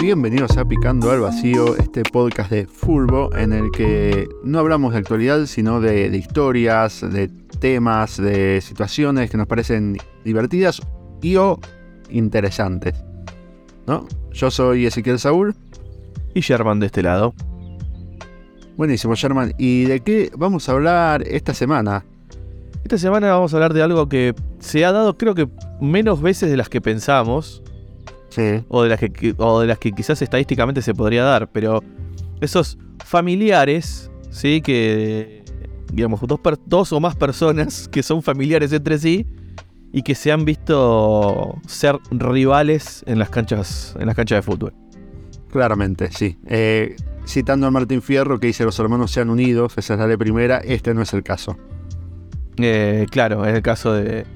Bienvenidos 0.00 0.56
a 0.56 0.64
Picando 0.64 1.10
al 1.10 1.20
Vacío, 1.20 1.76
este 1.76 2.02
podcast 2.02 2.50
de 2.50 2.66
Fulbo 2.66 3.34
en 3.34 3.52
el 3.52 3.70
que 3.72 4.28
no 4.44 4.58
hablamos 4.58 4.92
de 4.92 4.98
actualidad, 5.00 5.46
sino 5.46 5.80
de, 5.80 6.10
de 6.10 6.16
historias, 6.16 7.00
de 7.00 7.28
temas, 7.58 8.16
de 8.16 8.60
situaciones 8.60 9.30
que 9.30 9.36
nos 9.36 9.46
parecen 9.46 9.96
divertidas 10.24 10.80
y 11.20 11.36
o 11.36 11.58
interesantes. 12.10 12.94
¿No? 13.86 14.06
Yo 14.32 14.50
soy 14.50 14.86
Ezequiel 14.86 15.18
Saúl. 15.18 15.54
Y 16.34 16.40
Sherman 16.40 16.80
de 16.80 16.86
este 16.86 17.02
lado. 17.02 17.34
Buenísimo, 18.76 19.14
Sherman. 19.14 19.54
¿Y 19.58 19.84
de 19.84 20.00
qué 20.00 20.30
vamos 20.36 20.68
a 20.68 20.72
hablar 20.72 21.22
esta 21.26 21.54
semana? 21.54 22.04
Esta 22.84 22.98
semana 22.98 23.32
vamos 23.32 23.52
a 23.52 23.56
hablar 23.56 23.72
de 23.72 23.82
algo 23.82 24.08
que 24.08 24.34
se 24.58 24.84
ha 24.84 24.92
dado 24.92 25.16
creo 25.16 25.34
que 25.34 25.48
menos 25.80 26.20
veces 26.20 26.50
de 26.50 26.56
las 26.56 26.68
que 26.68 26.80
pensamos. 26.80 27.63
Sí. 28.34 28.64
O 28.68 28.82
de 28.82 28.88
las 28.88 28.98
que, 28.98 29.34
o 29.38 29.60
de 29.60 29.66
las 29.68 29.78
que 29.78 29.92
quizás 29.92 30.20
estadísticamente 30.20 30.82
se 30.82 30.92
podría 30.92 31.22
dar. 31.22 31.50
Pero 31.52 31.82
esos 32.40 32.78
familiares, 33.04 34.10
¿sí? 34.30 34.60
Que, 34.60 35.44
digamos, 35.92 36.20
dos, 36.22 36.40
dos 36.66 36.92
o 36.92 37.00
más 37.00 37.14
personas 37.14 37.88
que 37.88 38.02
son 38.02 38.22
familiares 38.22 38.72
entre 38.72 38.98
sí 38.98 39.26
y 39.92 40.02
que 40.02 40.16
se 40.16 40.32
han 40.32 40.44
visto 40.44 41.60
ser 41.68 41.98
rivales 42.10 43.04
en 43.06 43.20
las 43.20 43.30
canchas, 43.30 43.94
en 44.00 44.06
las 44.06 44.16
canchas 44.16 44.38
de 44.38 44.42
fútbol. 44.42 44.74
Claramente, 45.52 46.10
sí. 46.10 46.36
Eh, 46.46 46.96
citando 47.24 47.68
a 47.68 47.70
Martín 47.70 48.02
Fierro 48.02 48.40
que 48.40 48.48
dice 48.48 48.64
los 48.64 48.76
hermanos 48.80 49.12
sean 49.12 49.30
unidos, 49.30 49.74
esa 49.76 49.94
es 49.94 50.00
la 50.00 50.08
ley 50.08 50.16
primera, 50.16 50.58
este 50.58 50.92
no 50.94 51.02
es 51.02 51.12
el 51.12 51.22
caso. 51.22 51.56
Eh, 52.56 53.06
claro, 53.10 53.46
en 53.46 53.54
el 53.54 53.62
caso 53.62 53.92
de. 53.92 54.26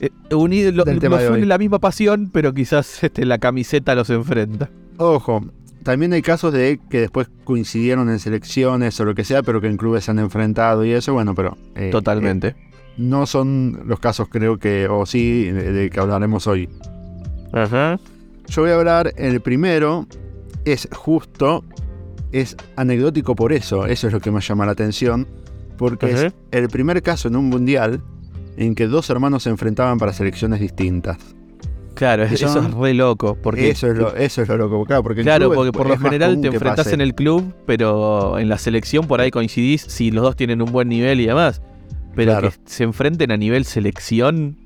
Eh, 0.00 0.10
unido, 0.34 0.72
lo, 0.72 0.84
Del 0.84 0.98
tema 0.98 1.16
los 1.16 1.24
de 1.24 1.30
une 1.30 1.46
la 1.46 1.58
misma 1.58 1.78
pasión, 1.78 2.30
pero 2.32 2.52
quizás 2.52 3.02
este, 3.04 3.24
la 3.24 3.38
camiseta 3.38 3.94
los 3.94 4.10
enfrenta. 4.10 4.70
Ojo, 4.96 5.44
también 5.82 6.12
hay 6.12 6.22
casos 6.22 6.52
de 6.52 6.80
que 6.88 7.00
después 7.00 7.28
coincidieron 7.44 8.08
en 8.10 8.18
selecciones 8.18 8.98
o 9.00 9.04
lo 9.04 9.14
que 9.14 9.24
sea, 9.24 9.42
pero 9.42 9.60
que 9.60 9.66
en 9.68 9.76
clubes 9.76 10.04
se 10.04 10.10
han 10.10 10.18
enfrentado 10.18 10.84
y 10.84 10.92
eso, 10.92 11.12
bueno, 11.12 11.34
pero... 11.34 11.56
eh, 11.74 11.90
Totalmente. 11.90 12.48
eh, 12.48 12.56
no 12.96 13.26
son 13.26 13.82
los 13.86 13.98
casos 13.98 14.28
creo 14.30 14.56
que, 14.58 14.86
o 14.88 15.04
sí, 15.04 15.44
de, 15.50 15.72
de 15.72 15.90
que 15.90 15.98
hablaremos 16.00 16.46
hoy. 16.46 16.68
Ajá. 17.52 17.98
Yo 18.46 18.62
voy 18.62 18.70
a 18.70 18.76
hablar, 18.76 19.12
el 19.16 19.40
primero 19.40 20.06
es 20.64 20.88
justo, 20.92 21.64
es 22.32 22.56
anecdótico 22.76 23.34
por 23.34 23.52
eso, 23.52 23.86
eso 23.86 24.06
es 24.06 24.12
lo 24.12 24.20
que 24.20 24.30
me 24.30 24.40
llama 24.40 24.64
la 24.66 24.72
atención, 24.72 25.26
porque 25.76 26.06
Ajá. 26.06 26.26
es 26.26 26.34
el 26.52 26.68
primer 26.68 27.02
caso 27.02 27.28
en 27.28 27.36
un 27.36 27.46
mundial 27.48 28.00
en 28.56 28.74
que 28.74 28.86
dos 28.86 29.08
hermanos 29.10 29.42
se 29.44 29.50
enfrentaban 29.50 29.98
para 29.98 30.12
selecciones 30.12 30.60
distintas. 30.60 31.18
Claro, 31.94 32.24
eso 32.24 32.46
es 32.58 32.74
re 32.74 32.92
loco. 32.94 33.36
Porque, 33.40 33.70
eso, 33.70 33.86
es 33.86 33.96
lo, 33.96 34.14
eso 34.16 34.42
es 34.42 34.48
lo 34.48 34.56
loco, 34.56 34.84
claro, 34.84 35.02
porque 35.04 35.22
claro, 35.22 35.52
porque 35.52 35.70
por 35.70 35.88
lo 35.88 35.96
general 35.96 36.40
te 36.40 36.48
enfrentás 36.48 36.92
en 36.92 37.00
el 37.00 37.14
club, 37.14 37.54
pero 37.66 38.38
en 38.38 38.48
la 38.48 38.58
selección 38.58 39.06
por 39.06 39.20
ahí 39.20 39.30
coincidís 39.30 39.82
si 39.82 40.10
los 40.10 40.24
dos 40.24 40.34
tienen 40.36 40.60
un 40.60 40.72
buen 40.72 40.88
nivel 40.88 41.20
y 41.20 41.26
demás. 41.26 41.62
Pero 42.16 42.32
Claro. 42.32 42.50
que 42.50 42.56
se 42.64 42.84
enfrenten 42.84 43.30
a 43.32 43.36
nivel 43.36 43.64
selección. 43.64 44.56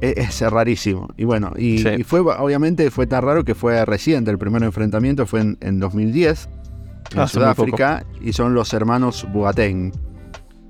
Es, 0.00 0.42
es 0.42 0.50
rarísimo. 0.50 1.08
Y 1.16 1.24
bueno, 1.24 1.52
y, 1.56 1.78
Sí. 1.78 1.88
y 1.98 2.02
fue, 2.02 2.18
obviamente 2.20 2.90
fue 2.90 3.06
tan 3.06 3.22
raro 3.22 3.44
que 3.44 3.54
fue 3.54 3.84
reciente. 3.84 4.30
El 4.32 4.38
primer 4.38 4.62
enfrentamiento 4.64 5.26
fue 5.26 5.40
en, 5.40 5.58
en 5.60 5.78
2010 5.78 6.48
en 7.12 7.18
muy 7.18 7.28
Sudáfrica 7.28 8.04
y 8.20 8.32
son 8.32 8.54
los 8.54 8.72
hermanos 8.72 9.24
Boateng. 9.32 9.92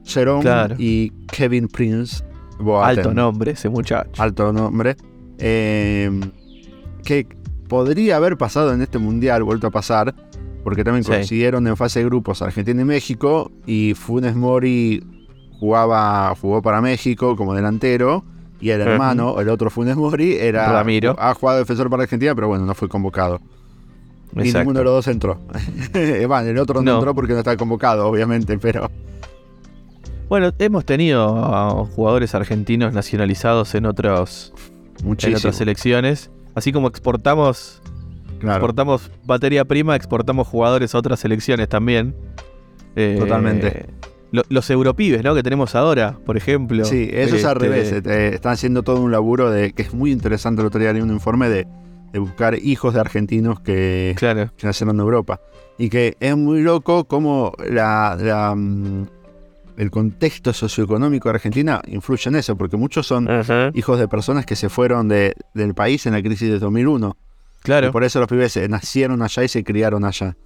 Jerome 0.04 0.42
Claro. 0.42 0.74
y 0.78 1.10
Kevin 1.30 1.68
Prince 1.68 2.22
Boateng. 2.62 2.98
Alto 2.98 3.14
nombre 3.14 3.52
ese 3.52 3.68
muchacho. 3.68 4.22
Alto 4.22 4.52
nombre. 4.52 4.96
Eh, 5.38 6.10
que 7.04 7.26
podría 7.68 8.16
haber 8.16 8.36
pasado 8.36 8.72
en 8.72 8.82
este 8.82 8.98
mundial, 8.98 9.42
vuelto 9.42 9.66
a 9.66 9.70
pasar, 9.70 10.14
porque 10.62 10.84
también 10.84 11.04
Sí. 11.04 11.10
coincidieron 11.10 11.66
en 11.66 11.76
fase 11.76 12.00
de 12.00 12.04
grupos 12.06 12.42
Argentina 12.42 12.80
y 12.82 12.84
México, 12.84 13.50
y 13.66 13.94
Funes 13.94 14.36
Mori 14.36 15.02
jugaba, 15.58 16.34
jugó 16.40 16.62
para 16.62 16.80
México 16.80 17.34
como 17.36 17.54
delantero, 17.54 18.24
y 18.60 18.70
el 18.70 18.80
hermano, 18.80 19.40
el 19.40 19.48
otro 19.48 19.70
Funes 19.70 19.96
Mori, 19.96 20.34
era 20.36 20.70
Ramiro. 20.70 21.16
ha 21.18 21.34
jugado 21.34 21.58
defensor 21.58 21.90
para 21.90 22.04
Argentina, 22.04 22.34
pero 22.34 22.46
bueno, 22.48 22.64
no 22.66 22.74
fue 22.74 22.88
convocado. 22.88 23.40
Y 24.36 24.40
Exacto. 24.40 24.58
ninguno 24.60 24.78
de 24.78 24.84
los 24.84 24.94
dos 24.94 25.08
entró. 25.08 25.38
Bueno, 26.28 26.48
el 26.48 26.58
otro 26.58 26.76
no, 26.82 26.92
No. 26.92 26.98
entró 26.98 27.14
porque 27.14 27.32
no 27.32 27.38
estaba 27.40 27.56
convocado, 27.56 28.06
obviamente, 28.06 28.56
pero 28.58 28.90
Bueno, 30.28 30.50
hemos 30.58 30.84
tenido 30.86 31.86
jugadores 31.94 32.34
argentinos 32.34 32.94
nacionalizados 32.94 33.74
en 33.74 33.86
otros 33.86 34.52
en 35.00 35.06
muchísimo. 35.06 35.36
otras 35.38 35.56
selecciones. 35.56 36.30
Así 36.54 36.72
como 36.72 36.88
exportamos, 36.88 37.82
claro. 38.38 38.56
exportamos 38.56 39.10
materia 39.26 39.64
prima, 39.64 39.94
exportamos 39.94 40.46
jugadores 40.48 40.94
a 40.94 40.98
otras 40.98 41.20
selecciones 41.20 41.68
también. 41.68 42.14
Eh, 42.96 43.16
Totalmente. 43.18 43.86
lo- 44.32 44.42
los 44.48 44.70
europibes, 44.70 45.22
¿no? 45.22 45.34
Que 45.34 45.42
tenemos 45.42 45.74
ahora, 45.74 46.18
por 46.24 46.36
ejemplo. 46.38 46.84
Sí, 46.86 47.10
eso 47.12 47.36
es 47.36 47.44
al 47.44 47.56
Este, 47.62 47.68
revés. 47.68 47.92
eh, 48.06 48.30
están 48.34 48.52
haciendo 48.52 48.82
todo 48.82 49.00
un 49.02 49.10
laburo 49.12 49.50
de 49.50 49.72
que 49.72 49.82
es 49.82 49.92
muy 49.92 50.12
interesante. 50.12 50.62
El 50.62 50.66
otro 50.68 50.80
día 50.80 50.92
leí 50.94 51.02
un 51.02 51.10
informe 51.10 51.48
de, 51.50 51.66
de 52.12 52.18
buscar 52.18 52.54
hijos 52.58 52.94
de 52.94 53.00
argentinos 53.00 53.60
que, 53.60 54.14
Claro, 54.16 54.50
que 54.56 54.66
nacieron 54.66 54.96
en 54.96 55.00
Europa. 55.00 55.40
Y 55.78 55.90
que 55.90 56.16
es 56.20 56.36
muy 56.36 56.62
loco 56.62 57.04
cómo 57.04 57.52
la, 57.68 58.16
la, 58.20 58.54
mm, 58.54 59.06
el 59.82 59.90
contexto 59.90 60.52
socioeconómico 60.52 61.28
de 61.28 61.34
Argentina 61.34 61.80
influye 61.86 62.28
en 62.28 62.36
eso, 62.36 62.56
porque 62.56 62.76
muchos 62.76 63.06
son 63.06 63.28
hijos 63.74 63.98
de 63.98 64.08
personas 64.08 64.46
que 64.46 64.56
se 64.56 64.68
fueron 64.68 65.08
de- 65.08 65.34
del 65.54 65.74
país 65.74 66.06
en 66.06 66.12
la 66.14 66.22
crisis 66.22 66.48
de 66.50 66.58
2001. 66.58 67.16
Y 67.60 67.62
claro, 67.64 67.92
por 67.92 68.02
eso 68.04 68.18
los 68.20 68.28
pibes 68.28 68.56
nacieron 68.68 69.22
allá 69.22 69.44
y 69.44 69.48
se 69.48 69.62
criaron 69.64 70.04
allá. 70.04 70.36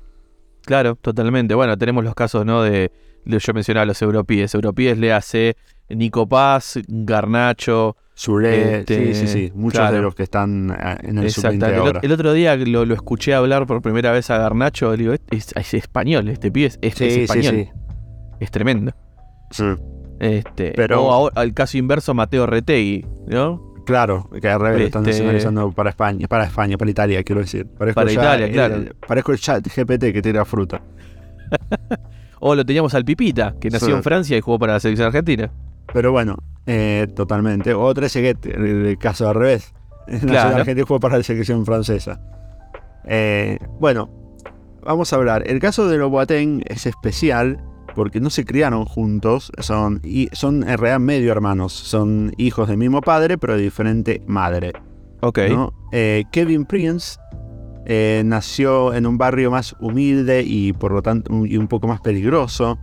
claro, 0.64 0.96
totalmente. 0.96 1.54
Bueno, 1.54 1.78
tenemos 1.78 2.02
los 2.04 2.14
casos, 2.14 2.44
¿no? 2.44 2.62
De, 2.62 2.90
de- 3.24 3.38
yo 3.38 3.54
mencionaba 3.54 3.86
los 3.86 4.02
europíes. 4.02 4.52
Europíes 4.54 4.98
le 4.98 5.12
hace 5.12 5.56
Nico 5.88 6.26
Paz, 6.28 6.78
Garnacho. 6.88 7.96
Suré, 8.18 8.78
Este, 8.80 9.14
sí, 9.14 9.26
sí, 9.26 9.26
sí. 9.28 9.52
Muchos 9.54 9.78
claro. 9.80 9.96
de 9.96 10.02
los 10.02 10.14
que 10.14 10.22
están 10.22 10.70
eh, 10.70 10.96
en 11.02 11.18
el 11.18 11.30
sub-20 11.30 12.00
El, 12.02 12.12
otro 12.12 12.32
día 12.32 12.56
lo, 12.56 12.86
lo 12.86 12.94
escuché 12.94 13.34
hablar 13.34 13.66
por 13.66 13.82
primera 13.82 14.10
vez 14.10 14.30
a 14.30 14.38
Garnacho. 14.38 14.90
le 14.92 14.96
Digo, 14.96 15.12
es, 15.30 15.52
es 15.54 15.74
español, 15.74 16.28
este 16.28 16.50
pibe 16.50 16.66
es, 16.68 16.78
es- 16.80 16.94
Sí, 16.94 17.04
es 17.04 17.14
sí, 17.14 17.20
español. 17.22 17.54
sí. 17.54 17.68
Es 18.40 18.50
tremendo. 18.50 18.92
Sí. 19.50 19.64
Este, 20.18 20.72
Pero- 20.74 21.04
o 21.04 21.12
ahora, 21.12 21.40
al 21.40 21.52
caso 21.54 21.76
inverso, 21.78 22.14
Mateo 22.14 22.46
Retegui, 22.46 23.04
¿no? 23.26 23.74
Claro, 23.84 24.28
que 24.40 24.48
al 24.48 24.60
revés 24.60 24.80
lo 24.80 24.86
están 24.86 25.02
Este- 25.02 25.12
nacionalizando 25.12 25.70
para 25.72 25.90
España, 25.90 26.26
para 26.26 26.44
España, 26.44 26.76
para 26.76 26.90
Italia, 26.90 27.22
quiero 27.22 27.40
decir. 27.42 27.66
Parezco 27.66 28.00
Para 28.00 28.12
Italia, 28.12 28.50
claro. 28.50 28.84
Parezco 29.06 29.32
el 29.32 29.38
chat 29.38 29.64
GPT 29.66 30.12
que 30.12 30.22
tira 30.22 30.44
fruta. 30.44 30.80
O 32.40 32.54
lo 32.54 32.64
teníamos 32.66 32.92
al 32.94 33.04
Pipita, 33.04 33.54
que 33.58 33.70
nació 33.70 33.88
Sí. 33.88 33.94
en 33.94 34.02
Francia 34.02 34.36
y 34.36 34.40
jugó 34.42 34.58
para 34.58 34.74
la 34.74 34.80
selección 34.80 35.06
argentina. 35.06 35.50
Pero 35.92 36.12
bueno, 36.12 36.36
eh, 36.66 37.06
totalmente. 37.16 37.72
O 37.72 37.92
Trezeguet, 37.94 38.44
el, 38.46 38.86
el 38.86 38.98
caso 38.98 39.28
al 39.28 39.34
revés. 39.36 39.72
Nació 40.06 40.28
Claro. 40.28 40.50
en 40.50 40.56
Argentina 40.58 40.82
y 40.82 40.86
jugó 40.86 41.00
para 41.00 41.16
la 41.16 41.22
selección 41.22 41.64
francesa. 41.64 42.20
Eh, 43.06 43.58
bueno, 43.80 44.10
vamos 44.84 45.12
a 45.12 45.16
hablar. 45.16 45.44
El 45.46 45.60
caso 45.60 45.88
de 45.88 45.96
los 45.96 46.10
Boateng 46.10 46.62
es 46.66 46.84
especial 46.86 47.58
porque 47.96 48.20
no 48.20 48.30
se 48.30 48.44
criaron 48.44 48.84
juntos, 48.84 49.50
son, 49.58 50.00
y 50.04 50.28
son 50.32 50.62
en 50.68 50.78
realidad 50.78 51.00
medio 51.00 51.32
hermanos. 51.32 51.72
Son 51.72 52.32
hijos 52.36 52.68
del 52.68 52.76
mismo 52.76 53.00
padre, 53.00 53.38
pero 53.38 53.56
de 53.56 53.62
diferente 53.62 54.22
madre. 54.26 54.72
Ok. 55.22 55.38
¿no? 55.48 55.72
Eh, 55.92 56.24
Kevin 56.30 56.66
Prince 56.66 57.18
eh, 57.86 58.22
nació 58.24 58.92
en 58.94 59.06
un 59.06 59.16
barrio 59.16 59.50
más 59.50 59.74
humilde 59.80 60.42
y 60.46 60.72
por 60.74 60.92
lo 60.92 61.02
tanto 61.02 61.32
un- 61.32 61.46
y 61.50 61.56
un 61.56 61.66
poco 61.68 61.88
más 61.88 62.00
peligroso. 62.00 62.78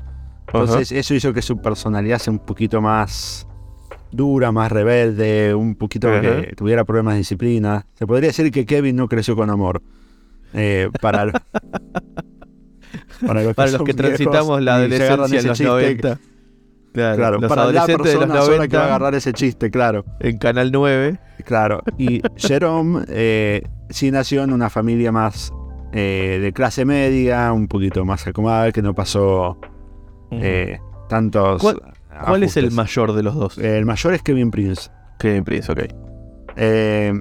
Entonces 0.47 0.91
eso 0.91 1.13
hizo 1.13 1.31
que 1.31 1.41
su 1.41 1.61
personalidad 1.61 2.17
sea 2.19 2.33
un 2.33 2.39
poquito 2.39 2.81
más 2.81 3.47
dura, 4.11 4.51
más 4.51 4.71
rebelde, 4.71 5.53
un 5.55 5.75
poquito 5.75 6.07
que 6.21 6.53
tuviera 6.55 6.83
problemas 6.85 7.13
de 7.13 7.19
disciplina. 7.19 7.85
Se 7.93 8.05
podría 8.07 8.27
decir 8.29 8.51
que 8.51 8.65
Kevin 8.65 8.95
no 8.95 9.07
creció 9.07 9.35
con 9.35 9.49
amor. 9.49 9.81
Eh, 10.53 10.89
para, 11.01 11.31
para 13.25 13.43
los 13.43 13.53
Para 13.55 13.69
los 13.71 13.77
son 13.77 13.85
que 13.85 13.93
transitamos 13.93 14.61
la 14.61 14.75
adolescencia 14.75 15.39
en 15.39 15.47
los 15.47 15.57
chiste, 15.57 15.63
90. 15.65 16.19
Claro, 16.93 17.15
Claro, 17.17 17.39
los 17.39 17.49
para 17.49 17.71
la 17.71 17.85
de 17.87 17.93
los 17.93 18.01
persona 18.03 18.41
sola 18.41 18.67
que 18.67 18.77
va 18.77 18.83
a 18.83 18.85
90 18.85 18.85
agarrar 18.85 19.15
ese 19.15 19.33
chiste, 19.33 19.71
claro. 19.71 20.05
en 20.19 20.37
Canal 20.37 20.71
9. 20.71 21.19
Claro, 21.45 21.81
y 21.97 22.21
Jerome 22.37 23.03
eh, 23.07 23.63
sí 23.89 24.11
nació 24.11 24.43
en 24.43 24.53
una 24.53 24.69
familia 24.69 25.11
más 25.11 25.51
eh, 25.91 26.39
de 26.41 26.53
clase 26.53 26.85
media, 26.85 27.51
un 27.51 27.67
poquito 27.67 28.05
más 28.05 28.27
acomodada, 28.27 28.71
que 28.71 28.81
no 28.83 28.93
pasó 28.93 29.57
eh, 30.31 30.79
tantos. 31.09 31.61
¿Cuál- 31.61 31.81
¿Cuál 32.25 32.43
es 32.43 32.57
el 32.57 32.69
mayor 32.69 33.13
de 33.13 33.23
los 33.23 33.33
dos? 33.33 33.57
El 33.57 33.85
mayor 33.85 34.13
es 34.13 34.21
Kevin 34.21 34.51
Prince. 34.51 34.91
Kevin 35.17 35.43
Prince, 35.43 35.71
ok. 35.71 35.79
Eh, 36.55 37.11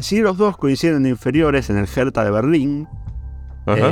sí, 0.00 0.20
los 0.20 0.36
dos 0.36 0.56
coinciden 0.56 0.96
en 0.96 1.06
inferiores 1.06 1.70
en 1.70 1.76
el 1.78 1.86
Hertha 1.94 2.24
de 2.24 2.30
Berlín. 2.32 2.88
Ajá. 3.66 3.90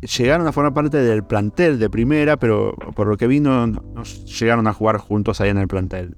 Llegaron 0.00 0.46
a 0.46 0.52
formar 0.52 0.72
parte 0.74 0.98
del 0.98 1.24
plantel 1.24 1.78
de 1.78 1.90
primera, 1.90 2.36
pero 2.36 2.74
por 2.94 3.08
lo 3.08 3.16
que 3.16 3.26
vino, 3.26 3.66
no 3.66 3.82
no 3.94 4.02
llegaron 4.04 4.66
a 4.68 4.72
jugar 4.72 4.98
juntos 4.98 5.40
ahí 5.40 5.50
en 5.50 5.58
el 5.58 5.66
plantel. 5.68 6.16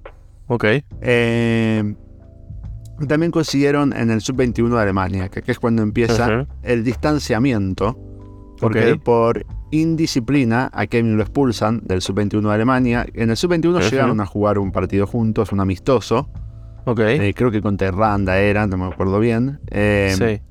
ok. 0.48 0.64
Eh, 1.00 1.94
También 3.08 3.32
consiguieron 3.32 3.94
en 3.96 4.10
el 4.10 4.20
sub-21 4.20 4.68
de 4.76 4.82
Alemania, 4.82 5.28
que 5.30 5.42
es 5.50 5.58
cuando 5.58 5.82
empieza 5.82 6.46
el 6.62 6.84
distanciamiento, 6.84 7.98
porque 8.60 8.96
por 9.02 9.46
indisciplina 9.70 10.68
a 10.74 10.86
Kevin 10.86 11.16
lo 11.16 11.22
expulsan 11.22 11.80
del 11.86 12.02
sub-21 12.02 12.42
de 12.48 12.54
Alemania. 12.54 13.06
En 13.14 13.30
el 13.30 13.36
sub-21 13.38 13.78
Ujú. 13.78 13.88
llegaron 13.88 14.20
a 14.20 14.26
jugar 14.26 14.58
un 14.58 14.70
partido 14.72 15.06
juntos, 15.06 15.50
un 15.52 15.60
amistoso, 15.60 16.28
Ok. 16.84 17.00
eh, 17.00 17.32
creo 17.34 17.50
que 17.50 17.62
contra 17.62 17.88
Irlanda 17.88 18.38
era, 18.38 18.66
no 18.66 18.76
me 18.76 18.84
acuerdo 18.86 19.18
bien. 19.18 19.60
Eh, 19.70 20.14
sí. 20.18 20.42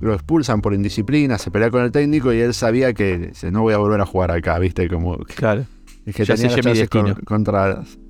Lo, 0.00 0.14
expulsan 0.14 0.60
por 0.60 0.74
indisciplina, 0.74 1.38
se 1.38 1.50
pelea 1.50 1.70
con 1.70 1.82
el 1.82 1.90
técnico 1.92 2.32
y 2.32 2.40
él 2.40 2.54
sabía 2.54 2.92
que 2.92 3.18
dice, 3.18 3.50
no 3.50 3.62
voy 3.62 3.74
a 3.74 3.78
volver 3.78 4.00
a 4.00 4.06
jugar 4.06 4.30
acá, 4.30 4.58
¿viste? 4.58 4.88
Como 4.88 5.18
que 5.18 5.34
Claro. 5.34 5.64
que 6.04 6.24
Ya 6.24 6.34
tenía 6.36 6.56
las 6.56 6.88
con- 6.88 7.06
destino. 7.06 7.16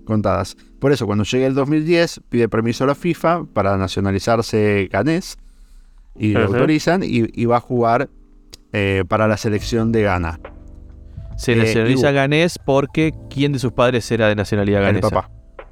contadas. 0.04 0.56
Por 0.78 0.92
eso, 0.92 1.06
cuando 1.06 1.24
llegue 1.24 1.46
el 1.46 1.54
2010, 1.54 2.20
pide 2.28 2.48
permiso 2.48 2.84
a 2.84 2.86
la 2.88 2.94
FIFA 2.94 3.44
para 3.52 3.76
nacionalizarse 3.76 4.88
ganés 4.92 5.38
y 6.14 6.32
lo 6.32 6.44
autorizan 6.44 7.02
y, 7.02 7.24
y 7.32 7.44
va 7.46 7.56
a 7.56 7.60
jugar 7.60 8.08
eh, 8.72 9.04
para 9.08 9.26
la 9.26 9.36
selección 9.36 9.92
de 9.92 10.02
Ghana. 10.02 10.38
Se 11.36 11.52
Eh, 11.52 11.56
nacionaliza 11.56 12.10
y- 12.10 12.14
ganés 12.14 12.58
porque 12.58 13.12
¿quién 13.30 13.52
de 13.52 13.58
sus 13.58 13.72
padres 13.72 14.10
era 14.10 14.28
de 14.28 14.34
nacionalidad 14.36 14.80
El 14.80 14.86
ganesa? 14.86 15.10
papá, 15.10 15.30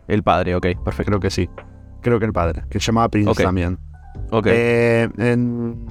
El 0.09 0.23
padre, 0.23 0.55
ok, 0.57 0.67
perfecto. 0.85 1.05
creo 1.11 1.21
que 1.21 1.31
sí. 1.31 1.49
Creo 2.03 2.19
que 2.19 2.27
el 2.27 2.33
padre, 2.33 2.63
que 2.69 2.81
se 2.81 2.87
llamaba 2.87 3.09
Prince 3.09 3.43
también. 3.43 3.79
Ok. 4.31 4.47
Eh, 4.51 5.09
en- 5.19 5.87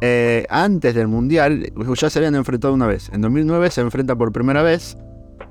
eh, 0.00 0.46
antes 0.48 0.94
del 0.94 1.08
Mundial, 1.08 1.72
ya 1.94 2.10
se 2.10 2.18
habían 2.18 2.34
enfrentado 2.34 2.72
una 2.74 2.86
vez. 2.86 3.10
En 3.12 3.20
2009 3.20 3.70
se 3.70 3.80
enfrenta 3.80 4.14
por 4.16 4.32
primera 4.32 4.62
vez 4.62 4.96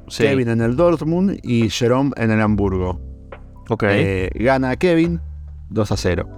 sí. 0.08 0.24
Kevin 0.24 0.50
en 0.50 0.62
el 0.62 0.76
Dortmund 0.76 1.40
y 1.44 1.70
Jerome 1.70 2.12
en 2.16 2.32
el 2.32 2.42
Hamburgo. 2.42 3.02
Ok. 3.70 3.84
Eh, 3.88 4.30
gana 4.36 4.76
Kevin 4.78 5.20
2 5.70 5.92
a 5.92 5.98
0. 5.98 6.30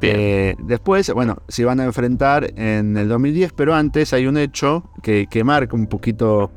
Bien. 0.00 0.16
Eh, 0.18 0.56
después, 0.64 1.12
bueno, 1.12 1.36
se 1.48 1.64
van 1.64 1.80
a 1.80 1.84
enfrentar 1.84 2.52
en 2.56 2.96
el 2.96 3.08
2010, 3.08 3.52
pero 3.52 3.74
antes 3.74 4.12
hay 4.12 4.26
un 4.26 4.36
hecho 4.36 4.90
que, 5.02 5.26
que 5.30 5.42
marca 5.44 5.74
un 5.76 5.86
poquito 5.86 6.50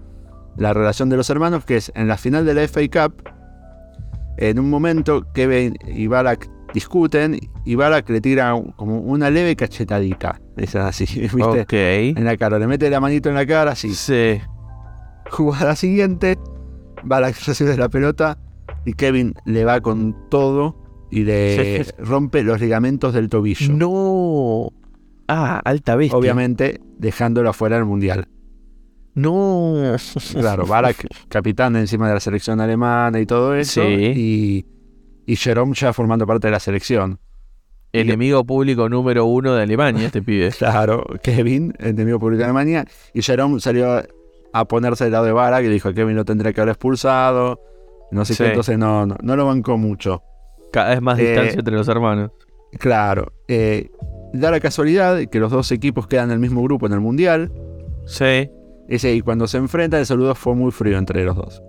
la 0.57 0.73
relación 0.73 1.09
de 1.09 1.17
los 1.17 1.29
hermanos, 1.29 1.63
que 1.65 1.77
es 1.77 1.91
en 1.95 2.07
la 2.07 2.17
final 2.17 2.45
de 2.45 2.53
la 2.53 2.61
FA 2.67 2.81
Cup, 2.91 3.23
en 4.37 4.59
un 4.59 4.69
momento 4.69 5.25
Kevin 5.33 5.75
y 5.87 6.07
Barak 6.07 6.49
discuten 6.73 7.39
y 7.65 7.75
Barak 7.75 8.09
le 8.09 8.21
tira 8.21 8.53
como 8.75 8.99
una 8.99 9.29
leve 9.29 9.55
cachetadita, 9.55 10.39
es 10.57 10.75
así, 10.75 11.05
¿viste? 11.19 11.43
ok. 11.43 11.73
En 11.73 12.25
la 12.25 12.37
cara, 12.37 12.59
le 12.59 12.67
mete 12.67 12.89
la 12.89 12.99
manito 12.99 13.29
en 13.29 13.35
la 13.35 13.45
cara, 13.45 13.71
así. 13.71 13.93
Sí. 13.93 14.39
Jugada 15.29 15.75
siguiente, 15.75 16.37
Barak 17.03 17.35
recibe 17.45 17.75
la 17.77 17.89
pelota 17.89 18.37
y 18.85 18.93
Kevin 18.93 19.33
le 19.45 19.65
va 19.65 19.81
con 19.81 20.29
todo 20.29 20.75
y 21.11 21.23
le 21.23 21.85
rompe 21.97 22.43
los 22.43 22.59
ligamentos 22.61 23.13
del 23.13 23.29
tobillo. 23.29 23.73
No. 23.73 24.71
Ah, 25.27 25.61
alta 25.63 25.95
bestia. 25.95 26.17
Obviamente 26.17 26.81
dejándolo 26.97 27.49
afuera 27.49 27.75
del 27.75 27.85
mundial. 27.85 28.27
No. 29.15 29.95
Claro, 30.33 30.65
Barak, 30.65 31.07
capitán 31.29 31.75
encima 31.75 32.07
de 32.07 32.13
la 32.15 32.19
selección 32.19 32.61
alemana 32.61 33.19
y 33.19 33.25
todo 33.25 33.55
eso. 33.55 33.81
Sí. 33.81 33.87
Y, 33.87 34.65
y 35.31 35.35
Jerome 35.35 35.73
ya 35.75 35.93
formando 35.93 36.25
parte 36.25 36.47
de 36.47 36.51
la 36.51 36.59
selección. 36.59 37.19
Enemigo 37.91 38.43
público 38.45 38.87
número 38.89 39.25
uno 39.25 39.55
de 39.55 39.63
Alemania, 39.63 40.07
este 40.07 40.21
pibe. 40.21 40.51
Claro, 40.57 41.03
Kevin, 41.23 41.73
enemigo 41.79 42.19
público 42.19 42.39
de 42.39 42.45
Alemania. 42.45 42.85
Y 43.13 43.21
Jerome 43.21 43.59
salió 43.59 44.01
a 44.53 44.65
ponerse 44.65 45.03
del 45.05 45.13
lado 45.13 45.25
de 45.25 45.31
Barak 45.31 45.63
y 45.65 45.67
dijo: 45.67 45.93
Kevin 45.93 46.15
lo 46.15 46.25
tendría 46.25 46.53
que 46.53 46.61
haber 46.61 46.71
expulsado. 46.73 47.59
No 48.11 48.25
sé 48.25 48.33
Sí. 48.33 48.43
qué, 48.43 48.49
entonces 48.49 48.77
no, 48.77 49.05
no, 49.05 49.15
no 49.21 49.35
lo 49.35 49.45
bancó 49.45 49.77
mucho. 49.77 50.23
Cada 50.71 50.89
vez 50.89 51.01
más 51.01 51.17
Eh, 51.19 51.27
distancia 51.27 51.59
entre 51.59 51.75
los 51.75 51.87
hermanos. 51.87 52.31
Claro. 52.79 53.33
eh, 53.47 53.89
da 54.33 54.51
la 54.51 54.59
casualidad 54.59 55.19
que 55.31 55.39
los 55.39 55.51
dos 55.51 55.71
equipos 55.71 56.05
quedan 56.07 56.25
en 56.29 56.33
el 56.33 56.39
mismo 56.39 56.61
grupo 56.63 56.85
en 56.85 56.93
el 56.93 56.99
mundial. 56.99 57.51
Sí. 58.05 58.49
Ese, 58.87 59.13
y 59.13 59.21
cuando 59.21 59.47
se 59.47 59.57
enfrentan, 59.57 59.99
el 59.99 60.05
saludo 60.05 60.33
fue 60.35 60.53
muy 60.55 60.71
frío 60.71 60.97
entre 60.97 61.23
los 61.23 61.35
dos. 61.35 61.61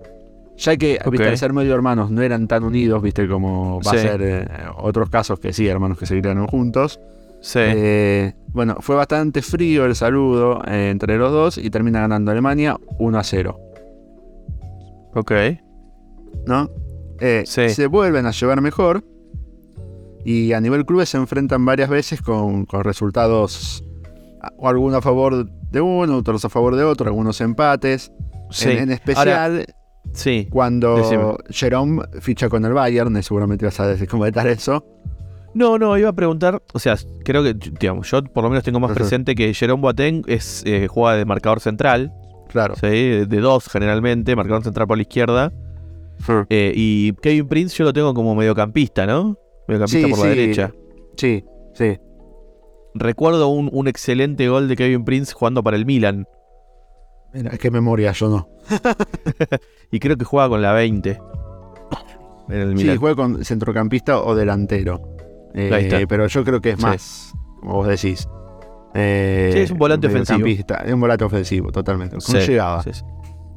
Ya 0.63 0.77
que, 0.77 0.99
Ok. 1.03 1.11
viste, 1.11 1.27
al 1.27 1.37
ser 1.37 1.53
medio 1.53 1.73
hermanos, 1.73 2.11
no 2.11 2.21
eran 2.21 2.47
tan 2.47 2.63
unidos, 2.63 3.01
viste, 3.01 3.27
como 3.27 3.81
va 3.81 3.91
Sí. 3.91 3.97
a 3.97 3.99
ser 4.01 4.21
eh, 4.21 4.47
otros 4.77 5.09
casos 5.09 5.39
que 5.39 5.53
sí, 5.53 5.67
hermanos 5.67 5.97
que 5.97 6.05
se 6.05 6.19
criaron 6.19 6.45
juntos. 6.47 6.99
Sí. 7.41 7.59
Eh, 7.61 8.33
bueno, 8.49 8.75
fue 8.81 8.95
bastante 8.95 9.41
frío 9.41 9.85
el 9.85 9.95
saludo 9.95 10.61
eh, 10.67 10.89
entre 10.91 11.17
los 11.17 11.31
dos 11.31 11.57
y 11.57 11.71
termina 11.71 12.01
ganando 12.01 12.29
Alemania 12.29 12.77
1 12.99 13.17
a 13.17 13.23
0, 13.23 13.59
ok. 15.15 15.31
¿no? 16.45 16.69
Eh, 17.19 17.43
Sí. 17.45 17.69
Se 17.69 17.87
vuelven 17.87 18.25
a 18.27 18.31
llevar 18.31 18.61
mejor 18.61 19.03
y 20.23 20.53
a 20.53 20.61
nivel 20.61 20.85
clubes 20.85 21.09
se 21.09 21.17
enfrentan 21.17 21.65
varias 21.65 21.89
veces 21.89 22.21
con, 22.21 22.65
con 22.65 22.83
resultados, 22.83 23.83
algunos 24.61 24.99
a 24.99 25.01
favor 25.01 25.49
de 25.49 25.81
uno, 25.81 26.17
otros 26.17 26.45
a 26.45 26.49
favor 26.49 26.75
de 26.75 26.83
otro, 26.83 27.07
algunos 27.07 27.41
empates. 27.41 28.11
Sí. 28.51 28.69
En, 28.69 28.77
en 28.79 28.91
especial 28.91 29.65
Sí. 30.13 30.47
cuando 30.49 30.97
Decime. 30.97 31.33
Jerome 31.49 32.03
ficha 32.19 32.49
con 32.49 32.65
el 32.65 32.73
Bayern, 32.73 33.15
y 33.17 33.23
seguramente 33.23 33.65
vas 33.65 33.79
a 33.79 33.95
comentar 34.07 34.47
eso. 34.47 34.85
No, 35.53 35.77
no, 35.77 35.97
iba 35.97 36.09
a 36.09 36.13
preguntar, 36.13 36.61
o 36.73 36.79
sea, 36.79 36.95
creo 37.25 37.43
que, 37.43 37.53
digamos, 37.53 38.09
yo 38.09 38.23
por 38.23 38.43
lo 38.43 38.49
menos 38.49 38.63
tengo 38.63 38.79
más 38.79 38.91
presente 38.93 39.35
que 39.35 39.53
Jerome 39.53 39.81
Boateng 39.81 40.23
es, 40.27 40.63
eh, 40.65 40.87
juega 40.87 41.17
de 41.17 41.25
marcador 41.25 41.59
central, 41.59 42.13
Claro. 42.47 42.75
¿sí? 42.75 42.87
de 42.87 43.37
dos 43.39 43.67
generalmente, 43.67 44.35
marcador 44.35 44.63
central 44.63 44.87
por 44.87 44.97
la 44.97 45.01
izquierda, 45.01 45.51
eh, 46.49 46.71
y 46.75 47.13
Kevin 47.21 47.47
Prince 47.47 47.75
yo 47.75 47.83
lo 47.85 47.91
tengo 47.93 48.13
como 48.13 48.33
mediocampista, 48.35 49.05
¿no? 49.05 49.37
Mediocampista 49.67 50.07
Sí, 50.07 50.13
por 50.13 50.19
la 50.19 50.29
derecha. 50.29 50.71
Sí, 51.17 51.43
sí. 51.73 51.97
Recuerdo 52.93 53.47
un, 53.49 53.69
un 53.73 53.87
excelente 53.87 54.47
gol 54.49 54.67
de 54.67 54.75
Kevin 54.75 55.03
Prince 55.05 55.33
jugando 55.33 55.63
para 55.63 55.77
el 55.77 55.85
Milan, 55.85 56.25
Mira, 57.33 57.51
qué 57.57 57.71
memoria, 57.71 58.11
yo 58.11 58.29
no. 58.29 58.49
y 59.91 59.99
creo 59.99 60.17
que 60.17 60.25
juega 60.25 60.49
con 60.49 60.61
la 60.61 60.73
20 60.73 61.19
en 62.49 62.55
el 62.59 62.77
Sí, 62.77 62.95
juega 62.97 63.15
con 63.15 63.43
centrocampista 63.45 64.21
o 64.21 64.35
delantero. 64.35 65.01
Eh, 65.53 66.05
pero 66.07 66.27
yo 66.27 66.43
creo 66.43 66.59
que 66.61 66.71
es 66.71 66.77
Sí. 66.77 66.81
más, 66.83 67.33
como 67.61 67.75
vos 67.75 67.87
decís. 67.87 68.27
eh, 68.93 69.51
Sí, 69.53 69.59
es 69.59 69.71
un 69.71 69.77
volante 69.77 70.07
ofensivo. 70.07 70.45
Es 70.47 70.93
un 70.93 70.99
volante 70.99 71.23
ofensivo, 71.23 71.71
totalmente. 71.71 72.15
Con 72.17 72.21
Sí, 72.21 72.41
sí. 72.41 72.57